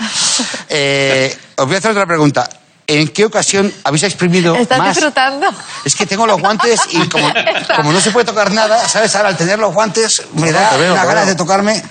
Eh, 0.68 1.36
os 1.56 1.66
voy 1.66 1.74
a 1.76 1.78
hacer 1.78 1.90
otra 1.92 2.06
pregunta. 2.06 2.48
¿En 2.88 3.08
qué 3.08 3.24
ocasión 3.24 3.72
habéis 3.82 4.04
exprimido 4.04 4.54
¿Estás 4.54 4.78
más? 4.78 4.94
disfrutando? 4.94 5.48
Es 5.84 5.96
que 5.96 6.06
tengo 6.06 6.24
los 6.24 6.40
guantes 6.40 6.80
y 6.90 7.08
como, 7.08 7.28
como 7.76 7.92
no 7.92 8.00
se 8.00 8.12
puede 8.12 8.26
tocar 8.26 8.52
nada, 8.52 8.78
¿sabes? 8.88 9.14
Ahora 9.16 9.30
al 9.30 9.36
tener 9.36 9.58
los 9.58 9.74
guantes 9.74 10.22
me 10.34 10.52
da 10.52 10.70
te 10.70 10.76
veo, 10.78 10.92
una 10.92 11.02
te 11.02 11.08
ganas 11.08 11.26
de 11.26 11.34
tocarme. 11.34 11.82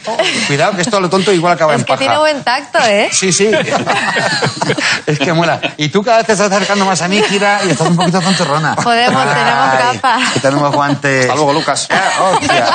Cuidado 0.48 0.74
que 0.75 0.84
esto 0.84 0.96
a 0.98 1.00
lo 1.02 1.10
tonto 1.10 1.34
igual 1.34 1.54
acaba 1.54 1.74
Es 1.74 1.80
en 1.80 1.86
que 1.86 1.90
paja. 1.90 2.00
tiene 2.00 2.18
buen 2.18 2.44
tacto, 2.44 2.80
¿eh? 2.86 3.10
Sí, 3.12 3.34
sí. 3.34 3.52
es 5.06 5.20
que 5.20 5.34
mola. 5.34 5.60
Y 5.78 5.90
tú 5.90 6.02
cada 6.04 6.18
vez 6.18 6.28
te 6.28 6.34
estás 6.34 6.52
acercando 6.52 6.86
más 6.86 7.02
a 7.02 7.08
mí, 7.08 7.22
Kira, 7.24 7.60
y 7.66 7.72
estás 7.72 7.88
un 7.90 7.96
poquito 7.98 8.22
tontorrona. 8.22 8.75
Podemos, 8.75 9.24
tenemos 9.34 9.75
capas. 10.02 10.30
Que 10.34 10.40
tenemos 10.40 10.72
guantes. 10.74 11.22
Hasta 11.24 11.36
luego, 11.36 11.54
Lucas. 11.54 11.88
Hostia. 12.22 12.66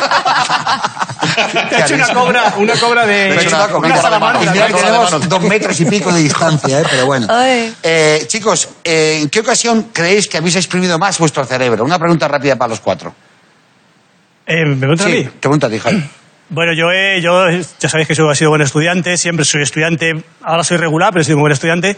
Te 1.70 1.76
ha 1.76 1.80
hecho 1.86 1.94
una 1.94 2.08
cobra, 2.12 2.54
una 2.56 2.74
cobra 2.74 3.06
de. 3.06 3.30
Me 3.30 3.34
he 3.36 3.40
hecho 3.44 3.48
una 3.56 3.64
una 3.64 3.72
comida. 3.72 4.02
salamandra, 4.02 4.42
Y 4.44 4.48
mira 4.50 4.66
que 4.66 4.72
una 4.74 4.82
tenemos 4.82 5.28
dos 5.28 5.40
metros 5.42 5.80
y 5.80 5.84
pico 5.84 6.12
de 6.12 6.20
distancia, 6.20 6.80
¿eh? 6.80 6.84
pero 6.88 7.06
bueno. 7.06 7.26
Ay. 7.30 7.74
Eh, 7.82 8.09
chicos, 8.26 8.68
eh, 8.84 9.18
¿en 9.22 9.28
qué 9.28 9.40
ocasión 9.40 9.88
creéis 9.92 10.28
que 10.28 10.38
habéis 10.38 10.56
exprimido 10.56 10.98
más 10.98 11.18
vuestro 11.18 11.44
cerebro? 11.44 11.84
Una 11.84 11.98
pregunta 11.98 12.28
rápida 12.28 12.56
para 12.56 12.70
los 12.70 12.80
cuatro. 12.80 13.14
Eh, 14.46 14.64
¿Me 14.64 14.76
preguntas 14.76 15.06
a 15.06 15.10
mí? 15.10 15.28
pregunta 15.40 15.66
a 15.66 15.70
ti, 15.70 15.78
Javi. 15.78 16.02
Bueno, 16.52 16.72
yo, 16.72 16.90
he, 16.90 17.22
yo 17.22 17.48
ya 17.78 17.88
sabéis 17.88 18.08
que 18.08 18.14
he 18.14 18.34
sido 18.34 18.50
buen 18.50 18.60
estudiante, 18.60 19.16
siempre 19.16 19.44
soy 19.44 19.62
estudiante, 19.62 20.20
ahora 20.42 20.64
soy 20.64 20.78
regular, 20.78 21.12
pero 21.12 21.22
he 21.22 21.24
sido 21.24 21.36
muy 21.36 21.42
buen 21.42 21.52
estudiante. 21.52 21.96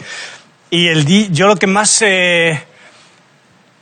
Y 0.69 0.89
el 0.89 1.31
yo 1.31 1.47
lo 1.47 1.55
que 1.55 1.65
más... 1.65 2.03
eh, 2.03 2.63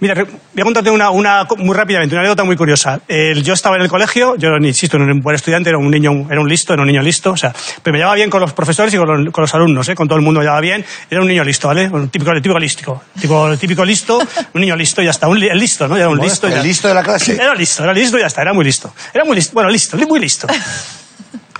Mira, 0.01 0.15
voy 0.15 0.61
a 0.61 0.63
contarte 0.63 0.89
una, 0.89 1.11
muy 1.11 1.75
rápidamente, 1.75 2.15
una 2.15 2.21
anécdota 2.21 2.43
muy 2.43 2.55
curiosa. 2.55 2.99
Yo 3.43 3.53
estaba 3.53 3.75
en 3.75 3.83
el 3.83 3.87
colegio, 3.87 4.35
yo 4.35 4.49
insisto, 4.59 4.97
no 4.97 5.03
era 5.03 5.13
un 5.13 5.21
buen 5.21 5.35
estudiante, 5.35 5.69
era 5.69 5.77
un 5.77 5.91
niño, 5.91 6.25
era 6.27 6.41
un 6.41 6.49
listo, 6.49 6.73
era 6.73 6.81
un 6.81 6.87
niño 6.87 7.03
listo, 7.03 7.31
o 7.33 7.37
sea, 7.37 7.53
pero 7.83 7.93
me 7.93 7.99
llevaba 7.99 8.15
bien 8.15 8.31
con 8.31 8.41
los 8.41 8.51
profesores 8.51 8.91
y 8.95 8.97
con 8.97 9.07
los, 9.25 9.31
con 9.31 9.43
los 9.43 9.53
alumnos, 9.53 9.87
¿eh? 9.89 9.93
con 9.93 10.07
todo 10.07 10.17
el 10.17 10.23
mundo 10.25 10.39
me 10.39 10.45
llevaba 10.45 10.59
bien. 10.59 10.83
Era 11.07 11.21
un 11.21 11.27
niño 11.27 11.43
listo, 11.43 11.67
¿vale? 11.67 11.87
Un 11.87 12.09
típico, 12.09 12.33
típico 12.33 12.57
lístico, 12.57 13.03
tipo, 13.21 13.55
típico 13.57 13.85
listo, 13.85 14.17
un 14.53 14.61
niño 14.61 14.75
listo 14.75 15.03
y 15.03 15.05
ya 15.05 15.11
está, 15.11 15.27
un 15.27 15.37
el 15.41 15.59
listo, 15.59 15.87
¿no? 15.87 15.95
Era 15.95 16.09
un 16.09 16.17
listo. 16.17 16.47
¿El 16.47 16.53
ya- 16.55 16.63
listo 16.63 16.87
de 16.87 16.93
la 16.95 17.03
clase? 17.03 17.35
Era 17.35 17.53
listo, 17.53 17.83
era 17.83 17.93
listo 17.93 18.17
y 18.17 18.21
ya 18.21 18.27
está, 18.27 18.41
era 18.41 18.53
muy 18.53 18.65
listo. 18.65 18.91
Era 19.13 19.23
muy 19.23 19.35
listo, 19.35 19.53
bueno, 19.53 19.69
listo, 19.69 19.97
muy 20.07 20.19
listo. 20.19 20.47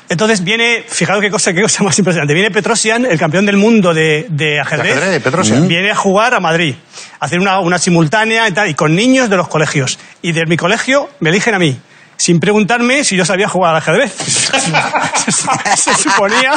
Entonces 0.09 0.43
viene, 0.43 0.83
fijaos 0.87 1.21
qué 1.21 1.29
cosa, 1.31 1.53
qué 1.53 1.61
cosa 1.61 1.83
más 1.83 1.97
impresionante. 1.97 2.33
Viene 2.33 2.51
Petrosian, 2.51 3.05
el 3.05 3.17
campeón 3.17 3.45
del 3.45 3.55
mundo 3.55 3.93
de, 3.93 4.25
de 4.29 4.59
ajedrez. 4.59 4.97
ajedrez, 4.97 5.23
Petrosian. 5.23 5.67
Viene 5.69 5.91
a 5.91 5.95
jugar 5.95 6.33
a 6.33 6.41
Madrid, 6.41 6.75
hacer 7.21 7.39
una, 7.39 7.59
una 7.61 7.77
simultánea 7.77 8.49
y 8.49 8.51
tal, 8.51 8.69
y 8.69 8.73
con 8.73 8.93
niños 8.95 9.29
de 9.29 9.37
los 9.37 9.47
colegios. 9.47 9.97
Y 10.21 10.33
de 10.33 10.45
mi 10.45 10.57
colegio 10.57 11.09
me 11.21 11.29
eligen 11.29 11.55
a 11.55 11.59
mí. 11.59 11.79
Sin 12.17 12.39
preguntarme 12.39 13.03
si 13.03 13.15
yo 13.15 13.25
sabía 13.25 13.47
jugar 13.47 13.71
al 13.71 13.77
ajedrez. 13.77 14.13
se, 14.13 15.31
se 15.75 15.93
suponía 15.95 16.51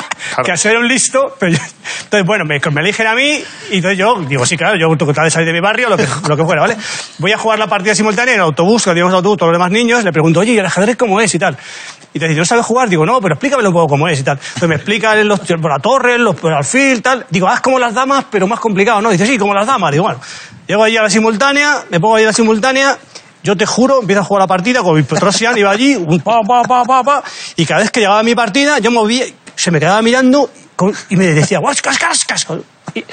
que 0.44 0.50
al 0.52 0.58
ser 0.58 0.76
un 0.76 0.86
listo. 0.86 1.36
Pero 1.38 1.52
yo- 1.52 1.58
entonces, 2.02 2.26
bueno, 2.26 2.44
me, 2.44 2.60
me 2.70 2.80
eligen 2.82 3.06
a 3.06 3.14
mí 3.14 3.42
y 3.70 3.76
entonces 3.76 3.98
yo 3.98 4.16
digo, 4.28 4.44
sí, 4.44 4.56
claro, 4.58 4.76
yo 4.76 4.94
tratar 4.96 5.24
de 5.24 5.30
salir 5.30 5.46
de 5.46 5.52
mi 5.54 5.60
barrio, 5.60 5.88
lo 5.88 5.96
que, 5.96 6.06
lo 6.28 6.36
que 6.36 6.44
fuera, 6.44 6.60
¿vale? 6.60 6.76
Voy 7.18 7.32
a 7.32 7.38
jugar 7.38 7.58
la 7.58 7.66
partida 7.66 7.94
simultánea 7.94 8.34
en 8.34 8.40
el 8.40 8.44
autobús, 8.44 8.84
que 8.84 8.90
el 8.90 9.00
autobús, 9.00 9.38
todos 9.38 9.52
los 9.52 9.58
demás 9.58 9.70
niños, 9.70 10.04
le 10.04 10.12
pregunto, 10.12 10.40
oye, 10.40 10.52
¿y 10.52 10.58
el 10.58 10.66
ajedrez 10.66 10.96
cómo 10.96 11.18
es 11.20 11.34
y 11.34 11.38
tal? 11.38 11.56
Y 12.14 12.20
te 12.20 12.28
dice, 12.28 12.38
¿no 12.38 12.44
sabes 12.44 12.64
jugar? 12.64 12.88
Digo, 12.88 13.04
no, 13.04 13.20
pero 13.20 13.34
explícamelo 13.34 13.70
un 13.70 13.74
poco 13.74 13.88
cómo 13.88 14.08
es 14.08 14.20
y 14.20 14.22
tal. 14.22 14.38
Entonces 14.38 14.68
me 14.68 14.76
explican 14.76 15.26
los, 15.26 15.40
la 15.50 15.78
torre, 15.80 16.16
los, 16.16 16.36
el 16.44 16.52
alfil, 16.54 17.02
tal. 17.02 17.26
Digo, 17.28 17.48
ah, 17.48 17.54
es 17.54 17.60
como 17.60 17.78
las 17.80 17.92
damas, 17.92 18.26
pero 18.30 18.46
más 18.46 18.60
complicado, 18.60 19.02
¿no? 19.02 19.10
Dice, 19.10 19.26
sí, 19.26 19.36
como 19.36 19.52
las 19.52 19.66
damas. 19.66 19.90
Digo, 19.90 20.04
bueno, 20.04 20.20
llego 20.68 20.84
allí 20.84 20.96
a 20.96 21.02
la 21.02 21.10
simultánea, 21.10 21.82
me 21.90 21.98
pongo 21.98 22.14
ahí 22.14 22.22
a 22.22 22.28
la 22.28 22.32
simultánea, 22.32 22.96
yo 23.42 23.56
te 23.56 23.66
juro, 23.66 24.00
empiezo 24.00 24.22
a 24.22 24.24
jugar 24.24 24.42
la 24.42 24.46
partida 24.46 24.82
con 24.82 24.94
mi 24.94 25.02
Petrosian, 25.02 25.58
iba 25.58 25.70
allí, 25.70 25.96
un 25.96 26.20
pa, 26.20 26.40
pa, 26.46 26.62
pa, 26.62 26.84
pa, 26.84 27.02
pa, 27.02 27.24
y 27.56 27.66
cada 27.66 27.80
vez 27.80 27.90
que 27.90 28.00
llegaba 28.00 28.22
mi 28.22 28.34
partida, 28.34 28.78
yo 28.78 28.90
movía, 28.90 29.24
se 29.56 29.70
me 29.70 29.80
quedaba 29.80 30.00
mirando 30.00 30.48
y 31.10 31.16
me 31.16 31.26
decía, 31.26 31.58
"Guas, 31.58 31.82
cas, 31.82 31.98
cas, 31.98 32.24
cas". 32.24 32.46
Y, 32.94 33.04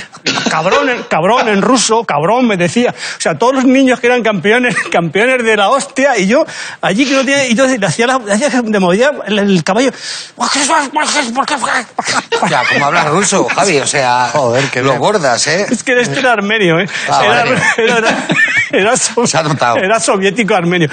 cabrón, 0.50 0.90
en- 0.90 1.04
cabrón 1.04 1.48
en 1.50 1.62
ruso, 1.62 2.04
cabrón, 2.04 2.48
me 2.48 2.58
decía. 2.58 2.92
O 2.92 3.22
sea, 3.22 3.38
todos 3.38 3.56
los 3.56 3.66
niños 3.66 4.00
que 4.00 4.08
eran 4.08 4.22
campeones, 4.24 4.76
campeones 4.92 5.44
de 5.44 5.58
la 5.58 5.70
hostia, 5.70 6.18
y 6.18 6.28
yo 6.28 6.46
allí 6.82 7.06
que 7.06 7.14
no 7.14 7.20
tenía, 7.20 7.48
y 7.48 7.56
yo 7.56 7.66
le 7.66 7.86
hacía, 7.86 8.08
la, 8.08 8.20
le 8.20 8.34
hacía 8.34 8.50
de 8.62 8.80
movía 8.80 9.12
el, 9.26 9.40
el 9.40 9.64
caballo. 9.64 9.92
Ya, 12.50 12.64
como 12.72 12.86
hablas 12.86 13.08
ruso, 13.10 13.48
Javi, 13.56 13.78
o 13.80 13.88
sea, 13.88 14.30
Joder, 14.34 14.66
qué 14.70 14.82
lo 14.82 14.98
gordas, 14.98 15.46
¿eh? 15.48 15.66
Es 15.70 15.84
que 15.84 16.00
este 16.00 16.20
era 16.20 16.34
armenio, 16.34 16.80
¿eh? 16.80 16.88
Ah, 17.10 17.22
era, 17.26 17.36
vale. 17.44 17.62
era, 17.78 17.98
era- 17.98 18.28
era 18.74 18.96
so- 18.98 19.28
Se 19.28 19.38
ha 19.38 19.44
notado. 19.44 19.78
era 19.78 20.00
soviético 20.00 20.56
armenio. 20.56 20.90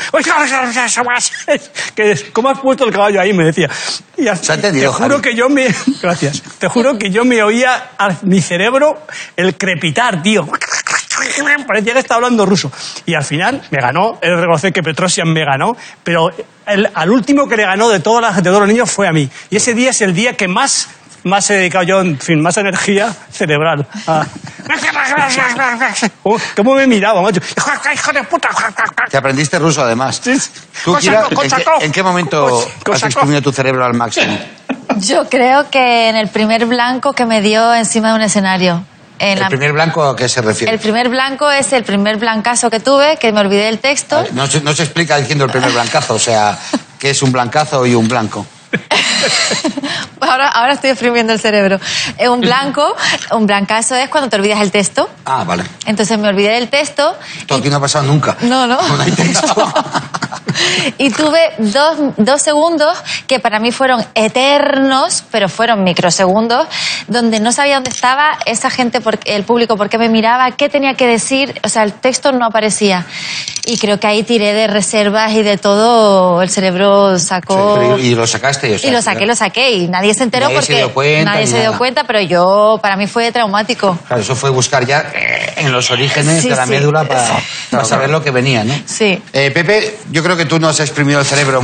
Que, 1.94 2.30
¿Cómo 2.32 2.48
has 2.50 2.58
puesto 2.58 2.84
el 2.84 2.92
caballo 2.92 3.20
ahí? 3.20 3.32
Me 3.32 3.44
decía. 3.44 3.68
Y 4.16 4.26
así- 4.28 4.46
Se 4.46 4.52
ha 4.52 4.54
entendido, 4.56 4.90
Te 4.90 4.96
juro 4.96 5.08
Javi. 5.16 5.22
que 5.22 5.34
yo 5.36 5.48
me. 5.48 5.68
Gracias. 6.02 6.42
Te 6.58 6.68
juro 6.68 6.98
que 6.98 7.10
yo 7.10 7.24
me 7.24 7.42
oía 7.42 7.90
a 7.98 8.10
mi 8.22 8.40
cerebro 8.42 8.77
el 9.36 9.56
crepitar, 9.56 10.22
tío. 10.22 10.46
Parecía 11.66 11.92
que 11.94 11.98
estaba 11.98 12.16
hablando 12.18 12.46
ruso. 12.46 12.70
Y 13.06 13.14
al 13.14 13.24
final 13.24 13.62
me 13.70 13.78
ganó. 13.80 14.18
De 14.20 14.34
reconocer 14.36 14.72
que 14.72 14.82
Petrosian 14.82 15.32
me 15.32 15.44
ganó. 15.44 15.76
Pero 16.04 16.30
el- 16.66 16.90
al 16.94 17.10
último 17.10 17.48
que 17.48 17.56
le 17.56 17.64
ganó 17.64 17.88
de 17.88 18.00
toda 18.00 18.20
la 18.20 18.28
gente, 18.28 18.42
de 18.48 18.50
todos 18.50 18.60
los 18.60 18.68
niños, 18.68 18.90
fue 18.90 19.08
a 19.08 19.12
mí. 19.12 19.28
Y 19.50 19.56
ese 19.56 19.74
día 19.74 19.90
es 19.90 20.00
el 20.02 20.14
día 20.14 20.36
que 20.36 20.48
más 20.48 20.88
más 21.24 21.50
he 21.50 21.54
dedicado 21.54 21.82
yo, 21.84 22.00
en 22.00 22.18
fin, 22.18 22.40
más 22.40 22.56
energía 22.56 23.12
cerebral. 23.30 23.86
a- 24.06 24.24
Oh, 26.22 26.38
¿Cómo 26.56 26.74
me 26.74 26.86
miraba, 26.86 27.20
macho? 27.20 27.40
¡Hijo 27.92 28.12
de 28.12 28.22
puta! 28.22 28.48
Te 29.10 29.16
aprendiste 29.16 29.58
ruso, 29.58 29.82
además. 29.82 30.20
Tú, 30.84 30.96
Kira, 31.00 31.24
¿en 31.28 31.50
qué, 31.80 31.84
en 31.86 31.92
qué 31.92 32.02
momento 32.02 32.60
has 32.92 33.02
exprimido 33.02 33.42
tu 33.42 33.52
cerebro 33.52 33.84
al 33.84 33.94
máximo? 33.94 34.38
Yo 34.96 35.28
creo 35.28 35.70
que 35.70 36.08
en 36.08 36.16
el 36.16 36.28
primer 36.28 36.66
blanco 36.66 37.12
que 37.12 37.24
me 37.26 37.40
dio 37.40 37.72
encima 37.74 38.08
de 38.10 38.14
un 38.16 38.22
escenario. 38.22 38.84
En 39.20 39.30
¿El 39.30 39.40
la- 39.40 39.48
primer 39.48 39.72
blanco 39.72 40.04
a 40.04 40.14
qué 40.16 40.28
se 40.28 40.40
refiere? 40.42 40.72
el 40.72 40.78
primer 40.78 41.08
blanco 41.08 41.50
es 41.50 41.72
el 41.72 41.82
primer 41.84 42.16
blancazo 42.18 42.70
que 42.70 42.78
tuve, 42.80 43.16
que 43.16 43.32
me 43.32 43.40
olvidé 43.40 43.64
del 43.64 43.78
texto. 43.80 44.24
No 44.32 44.46
se, 44.46 44.60
no 44.60 44.72
se 44.72 44.84
explica 44.84 45.16
diciendo 45.16 45.44
el 45.44 45.50
primer 45.50 45.72
blancazo, 45.72 46.14
o 46.14 46.18
sea, 46.18 46.56
¿qué 46.98 47.10
es 47.10 47.22
un 47.22 47.32
blancazo 47.32 47.84
y 47.86 47.94
un 47.94 48.06
blanco? 48.08 48.46
Ahora, 50.20 50.48
ahora 50.48 50.74
estoy 50.74 50.90
exprimiendo 50.90 51.32
el 51.32 51.40
cerebro. 51.40 51.80
Un 52.28 52.40
blanco, 52.42 52.94
un 53.32 53.46
blancazo 53.46 53.94
es 53.94 54.08
cuando 54.10 54.28
te 54.28 54.36
olvidas 54.36 54.60
el 54.60 54.70
texto. 54.70 55.08
Ah, 55.24 55.42
vale. 55.44 55.64
Entonces 55.86 56.18
me 56.18 56.28
olvidé 56.28 56.50
del 56.52 56.68
texto. 56.68 57.16
Esto 57.38 57.54
aquí 57.54 57.70
no 57.70 57.76
ha 57.76 57.80
pasado 57.80 58.04
nunca. 58.04 58.36
No, 58.42 58.66
no. 58.66 58.76
No 58.96 59.02
hay 59.02 59.10
texto. 59.12 59.72
y 60.98 61.10
tuve 61.10 61.40
dos, 61.58 61.96
dos 62.16 62.42
segundos 62.42 62.96
que 63.26 63.40
para 63.40 63.60
mí 63.60 63.72
fueron 63.72 64.04
eternos, 64.14 65.24
pero 65.30 65.48
fueron 65.48 65.84
microsegundos, 65.84 66.66
donde 67.06 67.40
no 67.40 67.52
sabía 67.52 67.74
dónde 67.74 67.90
estaba 67.90 68.38
esa 68.46 68.70
gente, 68.70 69.00
el 69.24 69.44
público, 69.44 69.76
por 69.76 69.88
qué 69.88 69.98
me 69.98 70.08
miraba, 70.08 70.50
qué 70.52 70.68
tenía 70.68 70.94
que 70.94 71.06
decir, 71.06 71.60
o 71.64 71.68
sea, 71.68 71.82
el 71.82 71.92
texto 71.92 72.32
no 72.32 72.46
aparecía. 72.46 73.06
Y 73.66 73.76
creo 73.76 74.00
que 74.00 74.06
ahí 74.06 74.22
tiré 74.22 74.54
de 74.54 74.66
reservas 74.66 75.32
y 75.32 75.42
de 75.42 75.58
todo, 75.58 76.40
el 76.40 76.48
cerebro 76.48 77.18
sacó... 77.18 77.96
Sí, 77.98 78.06
y 78.06 78.14
lo 78.14 78.26
sacaste. 78.26 78.74
o 78.74 78.78
sea, 78.78 78.88
Y 78.88 78.92
lo 78.92 79.02
saqué, 79.02 79.26
lo 79.26 79.36
saqué 79.36 79.72
y 79.72 79.88
nadie 79.88 80.14
se 80.14 80.22
enteró 80.22 80.46
Nadie 80.46 80.62
se 80.62 80.66
porque 80.68 80.76
dio 80.76 80.94
cuenta 80.94 81.30
nadie 81.32 81.46
se 81.46 81.56
dio 81.56 81.64
nada. 81.66 81.78
cuenta, 81.78 82.04
pero 82.04 82.20
yo, 82.22 82.78
para 82.80 82.96
mí 82.96 83.06
fue 83.06 83.30
traumático. 83.30 83.98
Claro, 84.06 84.22
eso 84.22 84.34
fue 84.34 84.48
buscar 84.48 84.86
ya 84.86 85.12
eh, 85.14 85.52
en 85.56 85.70
los 85.72 85.90
orígenes 85.90 86.42
Sí, 86.42 86.48
de 86.48 86.56
la 86.56 86.64
sí. 86.64 86.70
médula 86.70 87.04
para, 87.04 87.28
para 87.70 87.84
saber 87.84 88.08
lo 88.08 88.22
que 88.22 88.30
venía, 88.30 88.64
¿no? 88.64 88.72
Sí. 88.86 89.20
Eh, 89.34 89.50
Pepe, 89.50 89.98
yo 90.10 90.22
creo 90.22 90.34
que 90.36 90.46
tú 90.48 90.58
no 90.58 90.68
has 90.68 90.80
exprimido 90.80 91.20
el 91.20 91.26
cerebro 91.26 91.62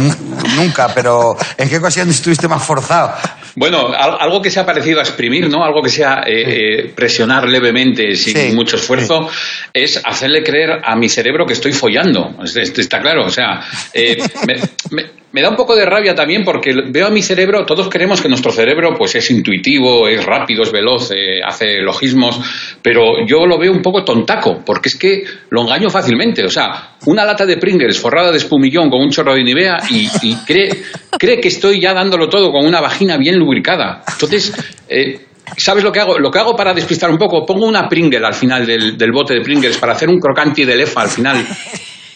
nunca, 0.56 0.88
pero 0.94 1.36
¿en 1.56 1.68
qué 1.68 1.78
ocasión 1.78 2.08
estuviste 2.10 2.46
más 2.48 2.62
forzado? 2.62 3.12
Bueno, 3.56 3.88
al- 3.88 4.16
algo 4.20 4.42
que 4.42 4.50
sea 4.50 4.66
parecido 4.66 4.98
a 5.00 5.02
exprimir, 5.02 5.48
¿no? 5.48 5.64
Algo 5.64 5.80
que 5.82 5.90
sea 5.90 6.24
eh, 6.26 6.44
eh, 6.86 6.92
presionar 6.94 7.48
levemente 7.48 8.14
sin 8.16 8.36
Sí, 8.36 8.52
mucho 8.54 8.76
esfuerzo, 8.76 9.28
es 9.72 10.00
hacerle 10.04 10.42
creer 10.42 10.80
a 10.84 10.96
mi 10.96 11.08
cerebro 11.08 11.46
que 11.46 11.52
estoy 11.52 11.72
follando. 11.72 12.34
Es- 12.42 12.56
es- 12.56 12.78
Está 12.78 13.00
claro, 13.00 13.26
o 13.26 13.30
sea, 13.30 13.60
eh, 13.92 14.22
me, 14.46 14.56
me- 14.90 15.23
me 15.34 15.42
da 15.42 15.50
un 15.50 15.56
poco 15.56 15.74
de 15.74 15.84
rabia 15.84 16.14
también 16.14 16.44
porque 16.44 16.70
veo 16.92 17.08
a 17.08 17.10
mi 17.10 17.20
cerebro, 17.20 17.66
todos 17.66 17.88
creemos 17.88 18.22
que 18.22 18.28
nuestro 18.28 18.52
cerebro 18.52 18.94
pues 18.96 19.16
es 19.16 19.28
intuitivo, 19.32 20.06
es 20.06 20.24
rápido, 20.24 20.62
es 20.62 20.70
veloz, 20.70 21.10
eh, 21.10 21.42
hace 21.44 21.80
logismos, 21.80 22.38
pero 22.80 23.26
yo 23.26 23.44
lo 23.44 23.58
veo 23.58 23.72
un 23.72 23.82
poco 23.82 24.04
tontaco, 24.04 24.62
porque 24.64 24.90
es 24.90 24.96
que 24.96 25.24
lo 25.50 25.62
engaño 25.62 25.90
fácilmente. 25.90 26.44
O 26.44 26.48
sea, 26.48 26.94
una 27.06 27.24
lata 27.24 27.44
de 27.44 27.56
Pringles 27.56 27.98
forrada 27.98 28.30
de 28.30 28.36
espumillón 28.36 28.88
con 28.88 29.00
un 29.00 29.10
chorro 29.10 29.34
de 29.34 29.42
Nivea 29.42 29.78
y, 29.90 30.36
cree, 30.46 30.84
cree 31.18 31.40
que 31.40 31.48
estoy 31.48 31.80
ya 31.80 31.92
dándolo 31.92 32.28
todo 32.28 32.52
con 32.52 32.64
una 32.64 32.80
vagina 32.80 33.16
bien 33.16 33.36
lubricada. 33.36 34.04
Entonces, 34.06 34.54
eh, 34.88 35.18
¿sabes 35.56 35.82
lo 35.82 35.90
que 35.90 35.98
hago? 35.98 36.16
Lo 36.16 36.30
que 36.30 36.38
hago 36.38 36.54
para 36.54 36.72
despistar 36.72 37.10
un 37.10 37.18
poco, 37.18 37.44
pongo 37.44 37.66
una 37.66 37.88
Pringle 37.88 38.24
al 38.24 38.34
final 38.34 38.64
del, 38.64 38.96
del 38.96 39.10
bote 39.10 39.34
de 39.34 39.40
Pringles 39.40 39.78
para 39.78 39.94
hacer 39.94 40.08
un 40.08 40.20
crocante 40.20 40.64
de 40.64 40.76
lefa 40.76 41.02
al 41.02 41.08
final. 41.08 41.44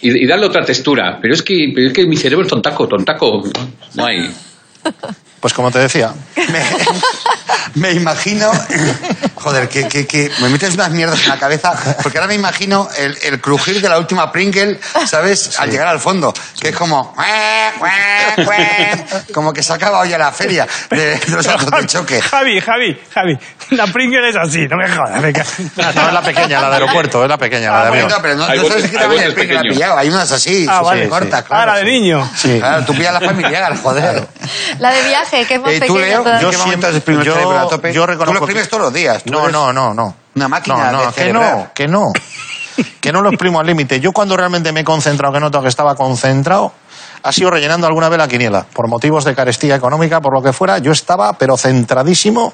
Y, 0.01 0.25
y 0.25 0.27
darle 0.27 0.47
otra 0.47 0.65
textura. 0.65 1.19
Pero 1.21 1.35
es 1.35 1.43
que, 1.43 1.73
pero 1.75 1.89
es 1.89 1.93
que 1.93 2.07
mi 2.07 2.17
cerebro 2.17 2.45
es 2.45 2.51
tontaco, 2.51 2.87
tontaco. 2.87 3.43
No 3.95 4.05
hay. 4.05 4.31
Pues 5.41 5.55
como 5.55 5.71
te 5.71 5.79
decía, 5.79 6.13
Me, 6.37 6.61
me 7.75 7.93
imagino. 7.93 8.51
Joder, 9.35 9.69
que, 9.69 9.87
que, 9.89 10.07
que 10.07 10.31
me 10.41 10.49
metes 10.49 10.75
unas 10.75 10.91
mierdas 10.91 11.23
en 11.23 11.29
la 11.29 11.39
cabeza. 11.39 11.73
Porque 12.03 12.19
ahora 12.19 12.27
me 12.29 12.35
imagino 12.35 12.89
el, 12.99 13.17
el 13.23 13.41
crujir 13.41 13.81
de 13.81 13.89
la 13.89 13.99
última 13.99 14.31
Pringle, 14.33 14.81
¿sabes? 15.07 15.59
Al 15.61 15.71
llegar 15.71 15.87
al 15.87 16.01
fondo. 16.01 16.35
Que 16.61 16.71
es 16.71 16.77
como. 16.77 17.15
Como 19.33 19.53
que 19.53 19.63
se 19.63 19.73
ha 19.73 19.77
acabado 19.77 20.05
ya 20.05 20.19
la 20.19 20.33
feria 20.33 20.67
de, 20.91 21.17
de 21.19 21.29
los 21.29 21.47
autos 21.47 21.71
de 21.71 21.87
choque. 21.87 22.21
Javi, 22.31 22.61
Javi, 22.61 23.01
Javi. 23.15 23.39
La 23.71 23.87
Pringle 23.87 24.29
es 24.31 24.37
así, 24.37 24.67
no 24.67 24.77
me 24.77 24.89
jodas. 24.89 25.21
venga. 25.23 25.45
no 25.77 25.89
es 26.09 26.13
la 26.13 26.23
pequeña, 26.23 26.61
la 26.61 26.69
de 26.71 26.75
aeropuerto, 26.77 27.23
es 27.23 27.29
la 27.29 27.37
pequeña, 27.39 27.71
la 27.71 27.79
de 27.79 27.85
Ah, 27.85 27.89
avión. 27.89 28.09
No, 28.09 28.17
pero 28.23 28.37
no, 28.37 28.45
Hay 28.47 28.59
no 28.59 28.69
sabes 28.69 28.91
tamaño 28.93 29.09
de 29.09 29.17
botes 29.29 29.35
Pringle 29.35 29.57
ha 29.57 29.61
pequeños. 29.61 29.77
pillado. 29.77 29.99
Hay 29.99 30.09
unas 30.09 30.33
así, 30.33 30.67
Ah, 30.69 30.83
sí, 30.93 31.09
cortas, 31.09 31.41
Ah, 31.41 31.47
claro. 31.47 31.73
la 31.73 31.79
de 31.79 31.85
sí. 31.85 31.91
niño. 31.91 32.31
Sí. 32.37 32.59
Claro, 32.59 32.85
tú 32.85 32.95
pillas 32.95 33.13
la 33.15 33.21
familiar, 33.21 33.77
joder. 33.81 34.27
La 34.79 34.91
de 34.93 35.03
viaje, 35.03 35.45
que 35.47 35.55
es 35.57 35.61
más 35.61 35.73
¿Y 35.75 35.81
tú, 35.81 35.95
pequeña 35.95 36.23
a 37.63 37.69
tope? 37.69 37.93
yo 37.93 38.07
reconozco 38.07 38.33
Tú 38.33 38.41
lo 38.41 38.41
que- 38.41 38.45
exprimes 38.53 38.69
todos 38.69 38.83
los 38.85 38.93
días. 38.93 39.23
tú 39.25 39.33
No, 39.33 39.49
no, 39.49 39.73
no, 39.73 39.95
no. 39.95 40.15
Una 40.35 40.49
máquina 40.49 40.91
no, 40.93 40.99
no, 41.05 41.07
de 41.07 41.13
que 41.13 41.33
no, 41.33 41.71
que 41.75 41.89
no. 41.89 42.13
Que 43.01 43.11
no 43.11 43.23
lo 43.23 43.31
exprimo 43.31 43.59
al 43.59 43.67
límite. 43.67 43.99
Yo 43.99 44.13
cuando 44.13 44.37
realmente 44.37 44.71
me 44.71 44.81
he 44.81 44.85
concentrado, 44.85 45.33
que 45.35 45.41
noto 45.41 45.61
que 45.61 45.67
estaba 45.69 45.97
concentrado, 45.97 46.73
ha 47.25 47.33
sido 47.33 47.51
rellenando 47.51 47.89
alguna 47.89 48.09
vez 48.09 48.19
la 48.19 48.29
quiniela. 48.29 48.67
Por 48.73 48.87
motivos 48.87 49.25
de 49.25 49.35
carestía 49.35 49.75
económica, 49.75 50.21
por 50.21 50.33
lo 50.33 50.41
que 50.41 50.53
fuera, 50.53 50.79
yo 50.79 50.93
estaba, 50.93 51.33
pero 51.33 51.57
centradísimo, 51.57 52.53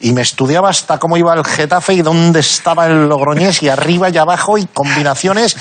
y 0.00 0.12
me 0.12 0.20
estudiaba 0.20 0.68
hasta 0.68 0.98
cómo 0.98 1.16
iba 1.16 1.32
el 1.32 1.44
Getafe 1.46 1.94
y 1.94 2.02
dónde 2.02 2.40
estaba 2.40 2.86
el 2.86 3.08
Logroñés, 3.08 3.62
y 3.62 3.70
arriba 3.70 4.10
y 4.10 4.18
abajo, 4.18 4.58
y 4.58 4.66
combinaciones, 4.66 5.56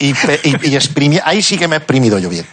y, 0.00 0.08
y, 0.08 0.12
y 0.12 0.74
exprimí- 0.76 1.22
ahí 1.24 1.40
sí 1.40 1.56
que 1.56 1.68
me 1.68 1.76
he 1.76 1.78
exprimido 1.78 2.18
yo 2.18 2.28
bien. 2.30 2.46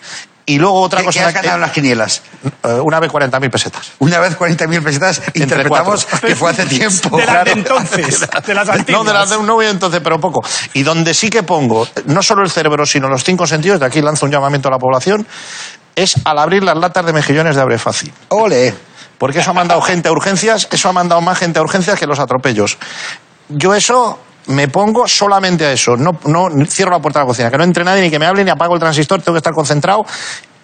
Y 0.52 0.60
luego 0.60 0.82
otra 0.82 1.00
¿Qué, 1.00 1.06
cosa... 1.06 1.20
qué 1.22 1.26
has 1.28 1.34
ganado 1.34 1.56
en 1.56 1.62
las 1.62 1.72
quinielas? 1.72 2.22
eh, 2.64 2.74
una 2.84 3.00
vez 3.00 3.10
40.000 3.10 3.50
pesetas. 3.50 3.92
Una 4.00 4.20
vez 4.20 4.38
40.000 4.38 4.84
pesetas, 4.84 5.22
interpretamos 5.34 6.06
cuatro. 6.06 6.28
que 6.28 6.36
fue 6.36 6.52
hace 6.52 6.66
tiempo. 6.78 7.16
De 7.18 7.26
las 7.26 7.46
de 7.46 7.52
entonces, 7.52 8.28
de 8.46 8.54
las 8.54 8.68
antiguas. 8.68 9.02
No, 9.06 9.08
de 9.10 9.18
las 9.18 9.30
de 9.30 9.38
un 9.38 9.48
novio 9.48 9.70
entonces, 9.70 10.02
pero 10.04 10.20
poco. 10.20 10.42
Y 10.74 10.84
donde 10.84 11.14
sí 11.14 11.30
que 11.30 11.44
pongo, 11.44 11.88
no 12.08 12.22
solo 12.22 12.44
el 12.44 12.50
cerebro, 12.50 12.86
sino 12.86 13.08
los 13.08 13.24
cinco 13.24 13.48
sentidos, 13.48 13.80
de 13.80 13.86
aquí 13.86 14.02
lanzo 14.02 14.26
un 14.26 14.34
llamamiento 14.34 14.68
a 14.68 14.72
la 14.72 14.78
población, 14.78 15.26
es 15.96 16.16
al 16.26 16.38
abrir 16.38 16.64
las 16.66 16.76
latas 16.76 17.06
de 17.06 17.14
mejillones 17.14 17.56
de 17.56 17.62
abre 17.62 17.78
fácil. 17.78 18.12
Ole. 18.28 18.74
Porque 19.18 19.40
eso 19.40 19.52
ha 19.52 19.54
mandado 19.54 19.82
gente 19.82 20.10
a 20.10 20.12
urgencias, 20.12 20.68
eso 20.70 20.90
ha 20.90 20.92
mandado 20.92 21.22
más 21.22 21.38
gente 21.38 21.60
a 21.60 21.62
urgencias 21.62 21.98
que 21.98 22.08
los 22.08 22.20
atropellos. 22.20 22.78
Yo 23.48 23.74
eso 23.74 24.20
me 24.48 24.68
pongo 24.68 25.08
solamente 25.08 25.66
a 25.66 25.72
eso. 25.72 25.96
No, 25.98 26.20
no 26.26 26.50
cierro 26.66 26.92
la 26.92 27.00
puerta 27.00 27.20
de 27.20 27.26
la 27.26 27.28
cocina, 27.28 27.52
que 27.52 27.58
no 27.58 27.64
entre 27.64 27.84
nadie, 27.84 28.02
ni 28.02 28.10
que 28.10 28.20
me 28.20 28.26
hable, 28.26 28.44
ni 28.44 28.50
apago 28.52 28.74
el 28.74 28.80
transistor, 28.80 29.22
tengo 29.22 29.34
que 29.34 29.40
estar 29.40 29.54
concentrado. 29.54 30.06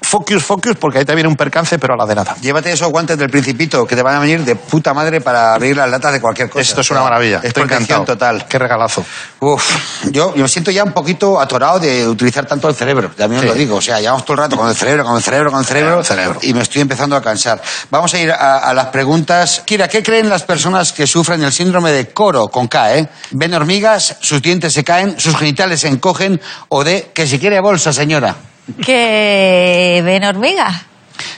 Focus, 0.10 0.42
focus, 0.42 0.78
porque 0.80 1.00
ahí 1.00 1.06
te 1.06 1.14
viene 1.14 1.28
un 1.28 1.36
percance, 1.36 1.78
pero 1.78 1.94
a 1.94 1.98
la 1.98 2.06
de 2.06 2.16
nada. 2.16 2.36
Llévate 2.40 2.72
esos 2.72 2.90
guantes 2.90 3.18
del 3.18 3.30
principito 3.30 3.86
que 3.86 3.94
te 3.94 4.02
van 4.02 4.16
a 4.16 4.20
venir 4.20 4.42
de 4.46 4.56
puta 4.56 4.94
madre 4.94 5.20
para 5.20 5.54
abrir 5.54 5.76
las 5.76 5.90
latas 5.90 6.14
de 6.14 6.22
cualquier 6.22 6.50
cosa. 6.50 6.62
Esto 6.62 6.80
es 6.80 6.92
una 6.92 7.02
maravilla. 7.02 7.40
Es 7.40 7.46
Estoy 7.50 7.64
encantado. 7.64 8.06
total. 8.06 8.46
Qué 8.48 8.58
regalazo. 8.58 9.04
Uf, 9.42 10.06
yo, 10.12 10.34
yo 10.34 10.44
me 10.44 10.48
siento 10.48 10.72
ya 10.72 10.86
un 10.86 10.94
poquito 10.94 11.42
atorado 11.42 11.80
de 11.80 12.08
utilizar 12.08 12.46
tanto 12.46 12.70
el 12.70 12.76
cerebro. 12.76 13.10
También 13.18 13.40
os 13.40 13.44
Sí. 13.44 13.48
lo 13.50 13.54
digo. 13.56 13.76
O 13.76 13.82
sea, 13.82 14.00
llevamos 14.00 14.24
todo 14.24 14.36
el 14.36 14.40
rato 14.40 14.56
con 14.56 14.70
el 14.70 14.76
cerebro, 14.76 15.04
con 15.04 15.18
el 15.18 15.22
cerebro, 15.22 15.52
con 15.52 15.60
el 15.60 15.66
cerebro. 15.66 16.04
Cerebro. 16.06 16.40
Y 16.42 16.54
me 16.54 16.62
estoy 16.62 16.82
empezando 16.84 17.18
a 17.18 17.22
cansar. 17.22 17.62
Vamos 17.92 18.14
a 18.14 18.18
ir 18.20 18.32
a, 18.32 18.60
a 18.60 18.74
las 18.74 18.86
preguntas. 18.88 19.62
Kira, 19.66 19.90
¿qué 19.90 20.02
creen 20.02 20.30
las 20.30 20.44
personas 20.44 20.94
que 20.94 21.06
sufren 21.06 21.44
el 21.44 21.52
síndrome 21.52 21.92
de 21.92 22.08
coro 22.14 22.48
con 22.48 22.70
K, 22.70 22.96
eh? 22.96 23.10
Ven 23.32 23.54
hormigas, 23.54 24.16
sus 24.22 24.42
dientes 24.42 24.72
se 24.72 24.86
caen, 24.86 25.20
sus 25.20 25.36
genitales 25.36 25.82
se 25.82 25.90
encogen 25.90 26.40
o 26.70 26.86
de 26.86 27.12
que 27.14 27.28
si 27.28 27.40
quiere 27.40 27.60
bolsa, 27.60 27.92
señora. 27.92 28.36
Que 28.84 30.02
ven 30.04 30.24
hormigas. 30.24 30.84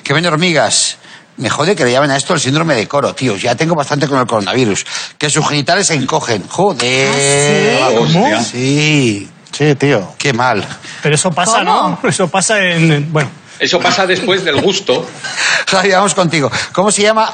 Que 0.04 0.14
ven 0.14 0.26
hormigas. 0.26 0.98
Me 1.38 1.50
jode 1.50 1.76
que 1.76 1.86
le 1.86 1.92
llamen 1.92 2.12
a 2.12 2.18
esto 2.18 2.34
el 2.34 2.40
síndrome 2.40 2.76
de 2.76 2.88
coro, 2.88 3.16
tío. 3.16 3.38
Ya 3.38 3.56
tengo 3.56 3.74
bastante 3.76 4.08
con 4.08 4.20
el 4.20 4.28
coronavirus. 4.28 4.86
Que 5.18 5.30
sus 5.30 5.48
genitales 5.48 5.88
se 5.88 5.94
encogen. 5.94 6.46
Joder. 6.48 7.80
¿Ah, 7.82 7.90
Hostia. 7.98 8.44
Sí. 8.44 9.30
Sí, 9.58 9.76
tío. 9.76 10.14
Qué 10.18 10.34
mal. 10.34 10.66
Pero 11.02 11.16
eso 11.16 11.32
pasa, 11.32 11.60
¿Cómo? 11.60 11.98
¿no? 12.04 12.10
Eso 12.10 12.28
pasa 12.28 12.60
en. 12.64 12.92
en- 12.92 13.14
Bueno, 13.14 13.30
Eso 13.58 13.80
pasa 13.80 14.06
después 14.06 14.44
del 14.44 14.62
gusto. 14.62 15.08
Javi, 15.68 15.92
vamos 15.92 16.14
contigo. 16.14 16.52
¿Cómo 16.74 16.92
se 16.92 17.04
llama 17.04 17.32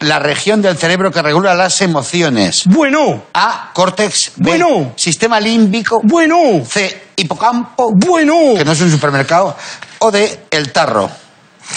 la 0.00 0.18
región 0.18 0.62
del 0.62 0.76
cerebro 0.76 1.10
que 1.10 1.22
regula 1.22 1.54
las 1.54 1.80
emociones? 1.80 2.62
bueno, 2.66 3.24
A. 3.34 3.70
Córtex. 3.72 4.32
B. 4.36 4.50
Bueno. 4.50 4.92
Sistema 4.96 5.40
límbico. 5.40 6.00
bueno, 6.04 6.38
C. 6.68 7.08
Hipocampo. 7.16 7.90
bueno. 7.94 8.54
Que 8.56 8.64
no 8.64 8.72
es 8.72 8.80
un 8.80 8.90
supermercado. 8.90 9.56
O 10.00 10.10
D. 10.10 10.46
El 10.50 10.70
tarro. 10.72 11.10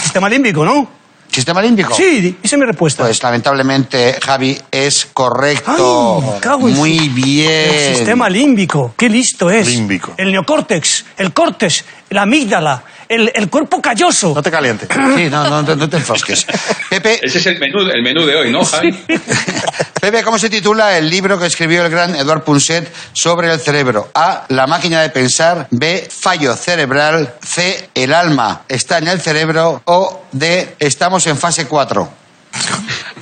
Sistema 0.03 0.29
límbico, 0.29 0.63
¿no? 0.63 0.88
¿Sistema 1.31 1.62
límbico? 1.62 1.93
Sí, 1.95 2.38
esa 2.43 2.55
es 2.57 2.60
mi 2.60 2.65
respuesta. 2.65 3.03
Pues 3.03 3.23
lamentablemente, 3.23 4.17
Javi, 4.21 4.57
es 4.69 5.07
correcto. 5.13 6.19
Ay, 6.21 6.29
me 6.34 6.39
cago 6.41 6.67
en 6.67 6.75
Muy 6.75 6.99
su- 7.07 7.13
bien. 7.15 7.49
El 7.49 7.95
sistema 7.95 8.29
límbico, 8.29 8.93
qué 8.97 9.07
listo 9.10 9.49
es. 9.49 9.65
Límbico. 9.65 10.13
El 10.17 10.31
neocórtex, 10.34 11.05
el 11.17 11.31
córtex, 11.34 11.86
la 12.10 12.23
amígdala, 12.23 12.84
el, 13.12 13.30
el 13.36 13.50
cuerpo 13.50 13.82
calloso. 13.82 14.34
No 14.34 14.41
te 14.41 14.50
calientes. 14.50 14.88
Sí, 14.89 15.30
no, 15.30 15.50
no, 15.50 15.62
no 15.62 15.89
te 15.89 15.97
enfosques. 15.97 16.47
Pepe, 16.89 17.19
Ese 17.21 17.39
es 17.39 17.45
el 17.47 17.60
menú, 17.60 17.80
el 17.82 18.02
menú 18.02 18.26
de 18.26 18.36
hoy, 18.36 18.52
¿no, 18.52 18.63
Javi? 18.63 18.91
Pepe, 20.02 20.24
¿cómo 20.24 20.39
se 20.39 20.50
titula 20.50 20.97
el 20.97 21.10
libro 21.10 21.38
que 21.38 21.47
escribió 21.47 21.84
el 21.84 21.91
gran 21.91 22.15
Eduard 22.15 22.43
Punset 22.43 22.89
sobre 23.12 23.52
el 23.52 23.60
cerebro? 23.60 24.12
A. 24.15 24.45
La 24.50 24.65
máquina 24.65 25.02
de 25.02 25.10
pensar. 25.10 25.67
B. 25.71 26.08
Fallo 26.10 26.56
cerebral. 26.56 27.34
C. 27.43 27.89
El 27.93 28.13
alma 28.13 28.62
está 28.69 29.00
en 29.00 29.10
el 29.10 29.19
cerebro. 29.19 29.82
O 29.86 30.24
D. 30.32 30.76
Estamos 30.80 31.28
en 31.28 31.38
fase 31.38 31.67
4. 31.67 32.10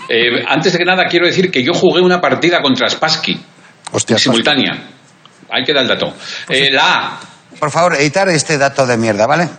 Eh, 0.07 0.43
antes 0.47 0.71
de 0.71 0.79
que 0.79 0.85
nada, 0.85 1.05
quiero 1.05 1.25
decir 1.25 1.49
que 1.49 1.63
yo 1.63 1.73
jugué 1.73 2.01
una 2.01 2.21
partida 2.21 2.61
contra 2.61 2.89
Spassky, 2.89 3.39
Hostia, 3.91 4.17
simultánea. 4.19 4.71
Hay 5.51 5.63
que 5.63 5.73
dar 5.73 5.83
el 5.83 5.89
dato. 5.89 6.13
Eh, 6.47 6.69
la 6.71 6.83
A. 6.83 7.19
Por 7.59 7.71
favor, 7.71 7.95
editar 7.95 8.27
este 8.29 8.57
dato 8.57 8.85
de 8.85 8.97
mierda, 8.97 9.27
¿vale? 9.27 9.49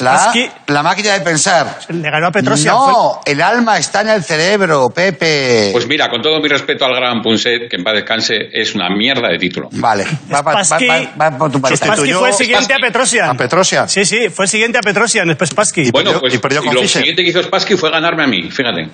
La 0.00 0.32
la 0.68 0.82
máquina 0.84 1.14
de 1.14 1.20
pensar. 1.22 1.80
le 1.88 2.08
ganó 2.08 2.28
a 2.28 2.30
Petrosian. 2.30 2.72
No, 2.74 3.20
el 3.26 3.42
alma 3.42 3.78
está 3.78 4.02
en 4.02 4.10
el 4.10 4.22
cerebro, 4.22 4.90
Pepe. 4.90 5.70
Pues 5.72 5.88
mira, 5.88 6.08
con 6.08 6.22
todo 6.22 6.40
mi 6.40 6.48
respeto 6.48 6.84
al 6.84 6.94
gran 6.94 7.20
Punset, 7.20 7.68
que 7.68 7.76
en 7.76 7.82
paz 7.82 7.94
descanse, 7.94 8.36
es 8.52 8.74
una 8.76 8.88
mierda 8.90 9.28
de 9.28 9.38
título. 9.38 9.68
Vale, 9.72 10.06
va, 10.32 10.40
va- 10.40 10.54
va- 10.62 11.10
va 11.20 11.36
por 11.36 11.50
tu 11.50 11.60
parte. 11.60 11.76
Spassky 11.76 11.96
Sustituyó- 11.96 12.18
fue 12.20 12.28
el 12.28 12.34
siguiente 12.34 12.74
a. 12.74 12.78
Petrosian. 12.78 13.30
A 13.30 13.34
Petrosian. 13.34 13.88
Sí, 13.88 14.04
sí, 14.04 14.28
fue 14.30 14.44
el 14.44 14.48
siguiente 14.50 14.78
a 14.78 14.82
Petrosian, 14.82 15.26
después 15.26 15.50
Spassky. 15.50 15.90
Bueno, 15.90 16.10
perdió- 16.10 16.20
pues 16.20 16.34
y 16.34 16.38
perdió 16.38 16.62
con 16.64 16.74
lo 16.74 16.80
Fischer. 16.82 17.00
siguiente 17.02 17.24
que 17.24 17.30
hizo 17.30 17.42
Spassky 17.42 17.76
fue 17.76 17.90
ganarme 17.90 18.22
a 18.22 18.26
mí, 18.28 18.50
fíjate. 18.52 18.88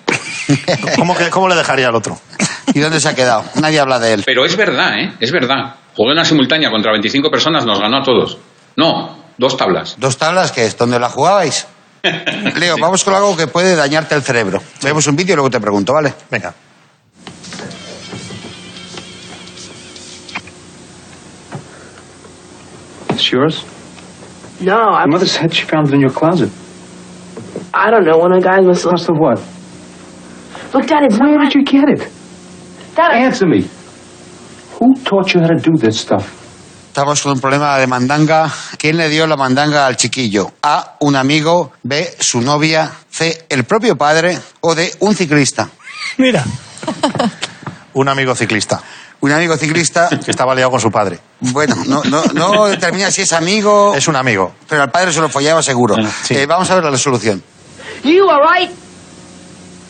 ¿Cómo, 0.97 1.15
que- 1.15 1.29
¿Cómo 1.29 1.49
le 1.51 1.55
dejaría 1.55 1.89
al 1.89 1.95
otro? 1.97 2.19
¿Y 2.75 2.81
dónde 2.81 2.99
se 2.99 3.09
ha 3.11 3.15
quedado? 3.15 3.45
Nadie 3.57 3.79
habla 3.79 3.99
de 3.99 4.15
él. 4.15 4.23
Pero 4.25 4.47
es 4.47 4.57
verdad, 4.57 4.99
¿eh? 4.99 5.13
Es 5.21 5.31
verdad. 5.33 5.75
Jugué 5.99 6.13
una 6.13 6.25
simultánea 6.25 6.71
contra 6.71 6.93
25 6.93 7.29
personas, 7.29 7.67
nos 7.67 7.81
ganó 7.81 7.97
a 7.97 8.03
todos. 8.05 8.39
No, 8.77 9.17
dos 9.37 9.57
tablas. 9.57 9.97
Dos 9.99 10.17
tablas, 10.17 10.53
que 10.53 10.65
es 10.65 10.79
donde 10.79 10.97
la 11.01 11.09
jugabais. 11.11 11.67
Leo, 12.55 12.77
vamos 12.81 13.03
con 13.03 13.15
algo 13.15 13.37
que 13.37 13.49
puede 13.49 13.75
dañarte 13.75 14.15
el 14.15 14.23
cerebro. 14.23 14.63
Vemos 14.81 15.09
un 15.09 15.17
vídeo 15.17 15.33
y 15.33 15.35
luego 15.35 15.51
te 15.51 15.59
pregunto, 15.59 15.93
¿vale? 15.93 16.15
Venga. 16.31 16.55
It's 23.11 23.31
yours? 23.31 23.65
No, 24.61 24.77
I, 24.91 25.03
Your 25.03 25.09
mother 25.09 25.27
said 25.27 25.55
she 25.55 25.65
found 25.65 25.89
it 25.89 25.95
in 25.95 26.01
your 26.01 26.11
closet. 26.11 26.51
I 27.73 27.91
don't 27.91 28.05
know. 28.05 28.19
One 28.19 28.33
of 28.33 28.43
the 28.43 28.49
guys 28.49 28.65
must 28.65 28.85
Must 28.85 29.07
have 29.07 29.17
what? 29.19 29.39
look. 30.75 30.87
Dad, 30.87 31.05
it's 31.05 31.19
Where 31.19 31.37
not 31.37 31.53
did 31.53 31.55
you 31.55 31.65
get 31.65 31.89
it? 31.89 32.01
Dad, 32.95 33.11
I- 33.13 33.19
Answer 33.25 33.47
me. 33.47 33.69
Taught 35.09 35.35
you 35.35 35.41
how 35.41 35.49
to 35.49 35.55
do 35.57 35.77
this 35.79 36.01
stuff? 36.01 36.25
Estamos 36.89 37.23
con 37.23 37.33
un 37.33 37.41
problema 37.41 37.79
de 37.79 37.87
mandanga. 37.87 38.51
¿Quién 38.77 38.97
le 38.97 39.09
dio 39.09 39.27
la 39.27 39.37
mandanga 39.37 39.87
al 39.87 39.97
chiquillo? 39.97 40.53
A, 40.63 40.97
un 41.01 41.17
amigo. 41.17 41.73
B, 41.83 42.17
su 42.19 42.41
novia. 42.41 42.91
C, 43.11 43.47
el 43.49 43.65
propio 43.65 43.97
padre. 43.97 44.39
O 44.61 44.75
D, 44.75 44.93
un 45.01 45.15
ciclista. 45.15 45.69
Mira, 46.19 46.45
Un 47.95 48.09
amigo 48.09 48.35
ciclista. 48.35 48.81
un 49.21 49.33
amigo 49.33 49.57
ciclista. 49.57 50.09
Que 50.25 50.31
estaba 50.31 50.55
liado 50.55 50.71
con 50.73 50.81
su 50.81 50.91
padre. 50.91 51.19
Bueno, 51.41 51.77
no, 51.87 52.03
no, 52.05 52.23
no 52.35 52.67
determina 52.67 53.11
si 53.11 53.23
es 53.23 53.33
amigo, 53.33 53.95
Es 53.95 54.09
un 54.09 54.17
amigo. 54.17 54.53
pero 54.69 54.83
al 54.83 54.91
padre 54.91 55.13
se 55.13 55.21
lo 55.21 55.29
follaba 55.29 55.63
seguro. 55.63 55.95
Sí. 56.25 56.35
Eh, 56.35 56.47
vamos 56.47 56.69
a 56.71 56.75
ver 56.75 56.85
la 56.85 56.91
resolución. 56.91 57.43
You 58.05 58.29
all 58.29 58.41
right? 58.43 58.71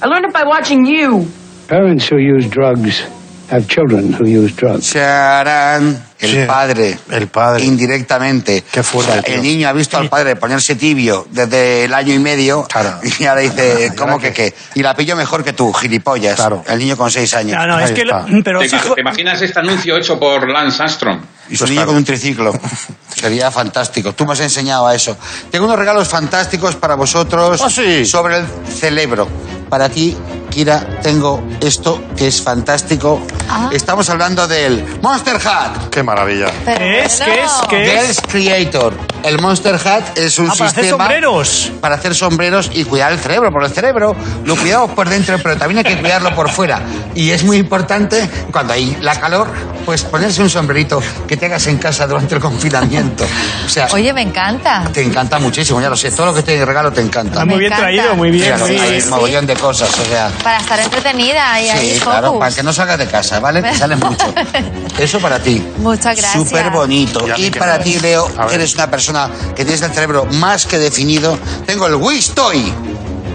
I 0.02 0.07
learned 0.07 0.26
it 0.28 0.33
by 0.35 0.44
watching 0.46 0.85
you. 0.87 1.26
Parents 1.68 2.09
who 2.11 2.18
use 2.18 2.46
drugs 2.48 3.04
have 3.50 3.66
children 3.66 4.14
who 4.18 4.24
use 4.26 4.54
drugs. 4.54 4.92
Charán, 4.92 6.04
el 6.18 6.30
Sí, 6.30 6.38
padre. 6.46 6.98
el 7.11 7.28
padre. 7.28 7.64
Indirectamente. 7.64 8.64
Qué 8.70 8.82
fuerte, 8.82 9.18
O 9.18 9.22
sea, 9.22 9.34
el 9.34 9.42
niño 9.42 9.68
ha 9.68 9.72
visto 9.72 9.96
al 9.98 10.08
padre 10.08 10.37
ponerse 10.37 10.74
tibio 10.74 11.26
desde 11.30 11.84
el 11.84 11.94
año 11.94 12.12
y 12.14 12.18
medio. 12.18 12.64
Claro. 12.64 12.98
Y 13.18 13.24
ahora 13.24 13.40
dice, 13.40 13.90
¿Y 13.92 13.96
¿cómo 13.96 14.18
que 14.18 14.32
qué? 14.32 14.54
Y 14.74 14.82
la 14.82 14.94
pilló 14.94 15.16
mejor 15.16 15.44
que 15.44 15.52
tú, 15.52 15.72
gilipollas. 15.72 16.37
Claro. 16.37 16.64
El 16.68 16.78
niño 16.78 16.96
con 16.96 17.11
seis 17.11 17.32
años. 17.34 17.56
No, 17.58 17.66
no, 17.66 17.76
Ahí 17.76 17.84
es 17.84 17.92
que. 17.92 18.04
lo- 18.04 18.24
pero 18.44 18.61
¿Te, 18.61 18.68
te 18.68 19.00
imaginas 19.00 19.40
este 19.42 19.58
anuncio 19.61 19.96
hecho 19.96 20.18
por 20.18 20.48
Lance 20.48 20.82
Armstrong? 20.82 21.20
Y 21.50 21.56
su 21.56 21.61
Pues 21.61 21.70
niño 21.70 21.78
claro. 21.80 21.87
con 21.88 21.96
un 21.96 22.04
triciclo. 22.04 22.52
Sería 23.14 23.50
fantástico. 23.50 24.12
Tú 24.12 24.26
me 24.26 24.34
has 24.34 24.40
enseñado 24.40 24.87
a 24.87 24.94
eso. 24.94 25.16
Tengo 25.50 25.64
unos 25.64 25.78
regalos 25.78 26.08
fantásticos 26.08 26.76
para 26.76 26.94
vosotros 26.94 27.61
Ah, 27.62 27.70
sí. 27.70 28.04
sobre 28.04 28.38
el 28.38 28.44
cerebro. 28.72 29.26
Para 29.68 29.88
ti, 29.88 30.16
Kira, 30.50 31.00
tengo 31.02 31.42
esto 31.61 32.02
que 32.16 32.28
es 32.28 32.40
fantástico. 32.40 33.20
Ah. 33.50 33.70
Estamos 33.72 34.08
hablando 34.11 34.46
del 34.46 34.84
Monster 35.02 35.37
Hat. 35.37 35.88
Qué 35.90 36.02
maravilla. 36.02 36.46
Pero 36.64 36.78
¿Qué 36.78 37.04
es? 37.04 37.20
¿Qué 37.20 37.42
es? 37.42 37.52
¿Qué 37.68 37.82
es? 37.96 38.00
Girls 38.02 38.20
Creator. 38.28 38.94
El 39.24 39.40
Monster 39.40 39.74
Hat 39.74 40.16
es 40.18 40.38
un 40.38 40.46
Ah, 40.50 40.54
para 40.56 40.70
hacer 40.70 40.82
sistema 40.84 41.04
sombreros. 41.04 41.72
para 41.80 41.94
hacer 41.96 42.14
sombreros 42.14 42.70
y 42.72 42.84
cuidar 42.84 43.12
el 43.12 43.18
cerebro. 43.18 43.50
Porque 43.50 43.66
el 43.68 43.72
cerebro 43.74 44.14
lo 44.44 44.56
cuidamos 44.56 44.90
por 44.92 45.08
dentro, 45.08 45.38
pero 45.42 45.56
también 45.56 45.78
hay 45.78 45.92
que 45.94 46.00
cuidarlo 46.00 46.34
por 46.34 46.50
fuera. 46.50 46.80
Y 47.14 47.30
es 47.30 47.42
muy 47.44 47.56
importante 47.56 48.28
cuando 48.52 48.74
hay 48.74 48.96
la 49.00 49.18
calor, 49.18 49.48
pues 49.84 50.02
ponerse 50.04 50.42
un 50.42 50.50
sombrerito 50.50 51.02
que 51.26 51.37
tengas 51.37 51.66
en 51.66 51.78
casa 51.78 52.06
durante 52.06 52.34
el 52.37 52.40
confinamiento. 52.40 53.24
O 53.66 53.68
sea, 53.68 53.88
Oye, 53.92 54.12
me 54.12 54.22
encanta. 54.22 54.84
te 54.92 55.02
encanta 55.02 55.38
muchísimo, 55.38 55.80
ya 55.80 55.88
lo 55.88 55.96
sé. 55.96 56.11
Todo 56.12 56.26
lo 56.26 56.34
que 56.34 56.42
te 56.42 56.64
regalo 56.64 56.92
te 56.92 57.00
encanta. 57.00 57.40
Ah, 57.42 57.44
muy 57.44 57.54
Me 57.54 57.61
bien 57.61 57.72
encanta. 57.72 57.84
traído, 57.87 58.14
muy 58.14 58.30
bien. 58.30 58.44
Mira, 58.44 58.58
muy 58.58 58.76
hay 58.78 59.00
sí. 59.00 59.08
mogollón 59.08 59.46
de 59.46 59.54
cosas, 59.56 59.90
o 59.98 60.04
sea. 60.04 60.30
Para 60.44 60.58
estar 60.58 60.78
entretenida 60.78 61.61
y 61.61 61.68
ahí 61.70 61.90
Sí, 61.94 61.98
focus. 61.98 62.12
claro, 62.12 62.38
para 62.38 62.54
que 62.54 62.62
no 62.62 62.72
salgas 62.72 62.98
de 62.98 63.06
casa, 63.06 63.38
¿vale? 63.40 63.62
Te 63.62 63.74
sale 63.74 63.96
mucho. 63.96 64.33
Eso 64.98 65.18
para 65.20 65.38
ti. 65.38 65.64
Muchas 65.79 66.16
gracias. 66.16 66.33
Súper 66.33 66.70
bonito. 66.70 67.24
Y 67.37 67.46
Y 67.46 67.51
para 67.51 67.79
ti, 67.79 67.98
Leo, 67.98 68.29
eres 68.51 68.74
una 68.74 68.90
persona 68.90 69.31
que 69.55 69.64
tienes 69.64 69.83
el 69.83 69.92
cerebro 69.92 70.27
más 70.27 70.66
que 70.66 70.79
definido. 70.79 71.38
Tengo 71.66 71.87
el 71.87 71.94
Wish 71.94 72.31
Toy. 72.31 72.72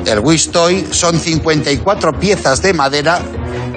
El 0.05 0.19
Wish 0.19 0.49
Toy 0.51 0.87
son 0.91 1.19
54 1.19 2.19
piezas 2.19 2.61
de 2.61 2.73
madera, 2.73 3.19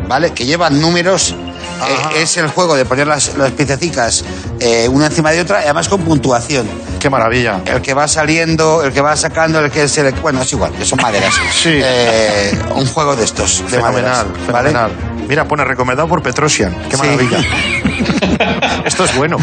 ¿vale? 0.09 0.33
Que 0.33 0.45
llevan 0.45 0.81
números. 0.81 1.35
Eh, 1.77 2.23
es 2.23 2.37
el 2.39 2.49
juego 2.49 2.75
de 2.75 2.87
poner 2.87 3.07
las, 3.07 3.37
las 3.37 3.51
piececitas 3.53 4.25
eh, 4.61 4.89
una 4.89 5.07
encima 5.07 5.31
de 5.31 5.43
otra 5.43 5.61
y 5.61 5.65
además 5.65 5.89
con 5.89 6.03
puntuación. 6.03 6.67
Qué 6.99 7.11
maravilla. 7.11 7.61
El 7.67 7.83
que 7.83 7.93
va 7.95 8.09
saliendo, 8.09 8.83
el 8.83 8.93
que 8.93 9.01
va 9.01 9.15
sacando, 9.17 9.61
el 9.61 9.71
que 9.71 9.87
se 9.87 10.03
le... 10.03 10.13
Bueno, 10.13 10.43
es 10.43 10.53
igual, 10.53 10.73
que 10.73 10.85
son 10.85 11.01
maderas. 11.01 11.35
Sí. 11.53 11.71
Eh, 11.75 12.59
un 12.75 12.87
juego 12.87 13.15
de 13.15 13.25
estos, 13.25 13.63
de 13.71 13.79
maderas. 13.79 14.25
Fenomenal, 14.47 14.89
¿vale? 14.89 15.16
Mira, 15.29 15.45
pone 15.45 15.65
recomendado 15.65 16.09
por 16.09 16.23
Petrosian. 16.23 16.75
Qué 16.89 16.97
maravilla. 16.97 17.39
Esto 18.85 19.05
es 19.05 19.15
bueno. 19.17 19.37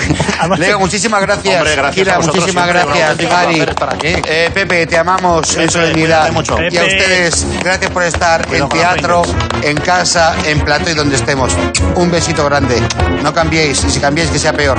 Leo, 0.58 0.80
muchísimas 0.80 1.22
gracias. 1.22 1.58
Hombre, 1.58 1.76
gracias 1.76 1.96
Kira, 1.96 2.14
a 2.14 2.18
vosotros 2.18 2.42
muchísimas 2.42 2.68
gracias. 2.68 3.30
Mari. 3.30 3.66
Eh, 4.02 4.50
Pepe, 4.54 4.88
te 4.88 4.98
amamos 4.98 5.58
en 5.58 5.70
solemnidad. 5.70 6.32
mucho. 6.32 6.58
Y 6.72 6.78
a 6.78 6.84
ustedes, 6.84 7.46
gracias 7.62 7.92
por 7.92 8.04
estar 8.04 8.48
Cuidado 8.48 8.70
en 8.72 8.80
teatro, 8.80 9.22
en 9.62 9.78
casa, 9.78 10.36
en 10.46 10.62
plato 10.62 10.90
y 10.90 10.94
donde 10.94 11.16
estemos. 11.16 11.56
Un 11.96 12.12
besito 12.12 12.46
grande. 12.46 12.82
No 13.22 13.34
cambiéis, 13.34 13.84
y 13.84 13.90
si 13.90 14.00
cambiéis, 14.00 14.30
que 14.30 14.40
sea 14.40 14.54
peor. 14.54 14.78